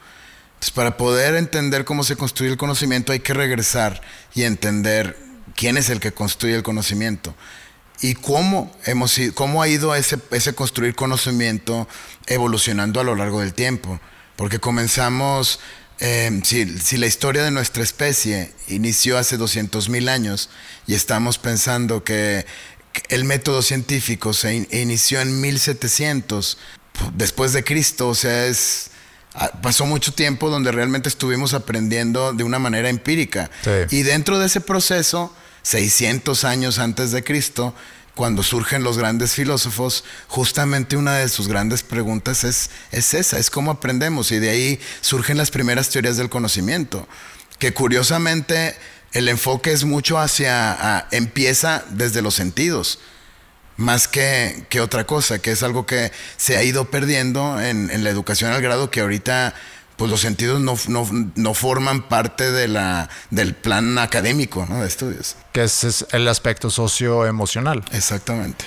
Entonces, 0.55 0.71
para 0.71 0.97
poder 0.97 1.35
entender 1.35 1.85
cómo 1.85 2.05
se 2.05 2.17
construye 2.17 2.53
el 2.53 2.57
conocimiento 2.57 3.13
hay 3.13 3.21
que 3.21 3.35
regresar 3.35 4.01
y 4.35 4.45
entender 4.45 5.19
quién 5.57 5.77
es 5.77 5.91
el 5.91 6.01
que 6.01 6.13
construye 6.13 6.55
el 6.55 6.63
conocimiento 6.63 7.35
y 8.01 8.15
cómo, 8.15 8.75
hemos, 8.85 9.19
cómo 9.35 9.63
ha 9.63 9.69
ido 9.69 9.95
ese, 9.95 10.19
ese 10.31 10.55
construir 10.55 10.95
conocimiento 10.95 11.89
evolucionando 12.27 13.01
a 13.01 13.05
lo 13.05 13.15
largo 13.15 13.41
del 13.41 13.55
tiempo. 13.55 14.01
Porque 14.37 14.59
comenzamos 14.59 15.61
Em, 16.05 16.43
si, 16.43 16.97
la 16.97 17.07
historia 17.07 17.45
de 17.45 17.53
nuestra 17.53 17.85
especie 17.85 18.53
inició 18.67 19.19
hace 19.19 19.37
200 19.37 19.89
mil 19.89 20.09
años 20.09 20.51
y 20.89 20.95
estamos 20.95 21.39
pensando 21.39 22.03
que 22.03 22.45
el 23.09 23.25
método 23.25 23.63
científico 23.63 24.33
se 24.33 24.67
inició 24.73 25.21
en 25.21 25.41
1700 25.41 26.59
después 27.15 27.53
de 27.53 27.63
Cristo, 27.63 28.09
o 28.09 28.17
sea, 28.17 28.47
es 28.47 28.91
pasó 29.63 29.87
mucho 29.87 30.13
tiempo 30.13 30.51
donde 30.51 30.73
realmente 30.73 31.09
estuvimos 31.09 31.55
aprendiendo 31.55 32.33
de 32.33 32.43
una 32.43 32.59
manera 32.59 32.89
empírica. 32.89 33.53
Y 33.91 34.03
dentro 34.03 34.41
de 34.41 34.47
ese 34.47 34.61
proceso, 34.61 35.33
600 35.63 36.43
años 36.43 36.81
antes 36.81 37.13
de 37.13 37.23
Cristo, 37.23 37.77
cuando 38.15 38.43
surgen 38.43 38.83
los 38.83 38.99
grandes 38.99 39.33
filósofos, 39.35 40.05
justamente 40.29 40.97
una 40.97 41.17
de 41.17 41.29
sus 41.29 41.49
grandes 41.49 41.83
preguntas 41.83 42.45
es, 42.45 42.71
es 42.91 43.15
esa, 43.15 43.39
es 43.39 43.51
cómo 43.51 43.71
aprendemos. 43.71 44.33
Y 44.33 44.39
de 44.39 44.51
ahí 44.51 44.81
surgen 45.01 45.39
las 45.39 45.51
primeras 45.51 45.89
teorías 45.89 46.17
del 46.17 46.29
conocimiento, 46.29 47.09
que 47.59 47.73
curiosamente 47.73 48.77
el 49.13 49.29
enfoque 49.29 49.73
es 49.73 49.85
mucho 49.85 50.19
hacia, 50.19 51.07
empieza 51.11 51.85
desde 51.91 52.23
los 52.23 52.35
sentidos, 52.35 52.99
más 53.77 54.09
que, 54.09 54.67
que, 54.69 54.81
otra 54.81 55.07
cosa, 55.07 55.39
que 55.39 55.53
es 55.53 55.63
algo 55.63 55.87
que 55.87 56.13
se 56.37 56.57
ha 56.57 56.63
ido 56.63 56.91
perdiendo 56.91 57.61
en, 57.61 57.91
en 57.91 58.05
la 58.05 58.11
educación 58.11 58.53
al 58.53 58.61
grado 58.61 58.91
que 58.91 59.01
ahorita 59.01 59.55
pues 60.03 60.11
los 60.11 60.21
sentidos 60.21 60.61
no, 60.61 61.55
forman 61.55 62.09
parte 62.09 62.51
de 62.51 62.67
la, 62.67 63.09
del 63.31 63.55
plan 63.55 63.99
académico 63.99 64.67
de 64.69 64.85
estudios. 64.85 65.37
Que 65.53 65.63
ese 65.63 65.87
es 65.87 66.07
el 66.11 66.27
aspecto 66.27 66.71
socioemocional. 66.71 67.85
Exactamente. 67.93 68.65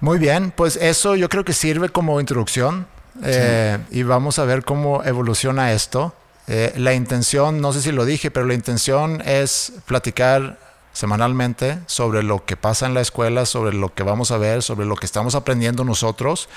Muy 0.00 0.18
bien, 0.18 0.54
pues 0.56 0.76
eso 0.76 1.16
yo 1.16 1.28
creo 1.28 1.44
que 1.44 1.52
sirve 1.52 1.90
como 1.90 2.18
introducción 2.18 2.86
eh, 3.24 3.76
y 3.90 4.04
vamos 4.04 4.38
a 4.38 4.46
ver 4.46 4.64
cómo 4.64 5.04
evoluciona 5.04 5.74
esto. 5.74 6.14
Eh, 6.46 6.72
la 6.78 6.94
intención, 6.94 7.60
no 7.60 7.74
sé 7.74 7.82
si 7.82 7.92
lo 7.92 8.06
dije, 8.06 8.30
pero 8.30 8.46
la 8.46 8.54
intención 8.54 9.20
es 9.20 9.74
platicar 9.84 10.58
semanalmente 10.96 11.78
sobre 11.84 12.22
lo 12.22 12.46
que 12.46 12.56
pasa 12.56 12.86
en 12.86 12.94
la 12.94 13.02
escuela, 13.02 13.44
sobre 13.44 13.74
lo 13.74 13.92
que 13.92 14.02
vamos 14.02 14.30
a 14.30 14.38
ver, 14.38 14.62
sobre 14.62 14.86
lo 14.86 14.96
que 14.96 15.04
estamos 15.04 15.34
aprendiendo 15.34 15.84
nosotros 15.84 16.48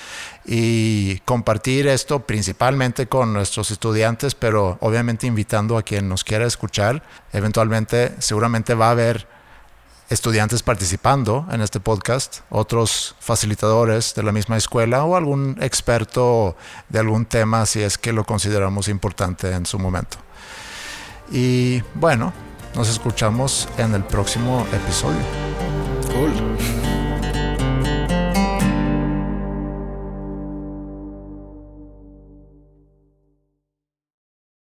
y 0.46 1.18
compartir 1.26 1.86
esto 1.86 2.20
principalmente 2.20 3.06
con 3.06 3.34
nuestros 3.34 3.70
estudiantes, 3.70 4.34
pero 4.34 4.78
obviamente 4.80 5.26
invitando 5.26 5.76
a 5.76 5.82
quien 5.82 6.08
nos 6.08 6.24
quiera 6.24 6.46
escuchar. 6.46 7.02
Eventualmente 7.34 8.14
seguramente 8.18 8.72
va 8.72 8.86
a 8.86 8.92
haber 8.92 9.28
estudiantes 10.08 10.62
participando 10.62 11.46
en 11.52 11.60
este 11.60 11.78
podcast, 11.78 12.38
otros 12.48 13.16
facilitadores 13.20 14.14
de 14.14 14.22
la 14.22 14.32
misma 14.32 14.56
escuela 14.56 15.04
o 15.04 15.16
algún 15.16 15.58
experto 15.60 16.56
de 16.88 16.98
algún 16.98 17.26
tema 17.26 17.66
si 17.66 17.82
es 17.82 17.98
que 17.98 18.14
lo 18.14 18.24
consideramos 18.24 18.88
importante 18.88 19.52
en 19.52 19.66
su 19.66 19.78
momento. 19.78 20.16
Y 21.30 21.82
bueno, 21.94 22.32
nos 22.74 22.88
escuchamos 22.88 23.68
en 23.78 23.94
el 23.94 24.02
próximo 24.04 24.66
episodio. 24.72 25.20
Cool. 26.12 26.79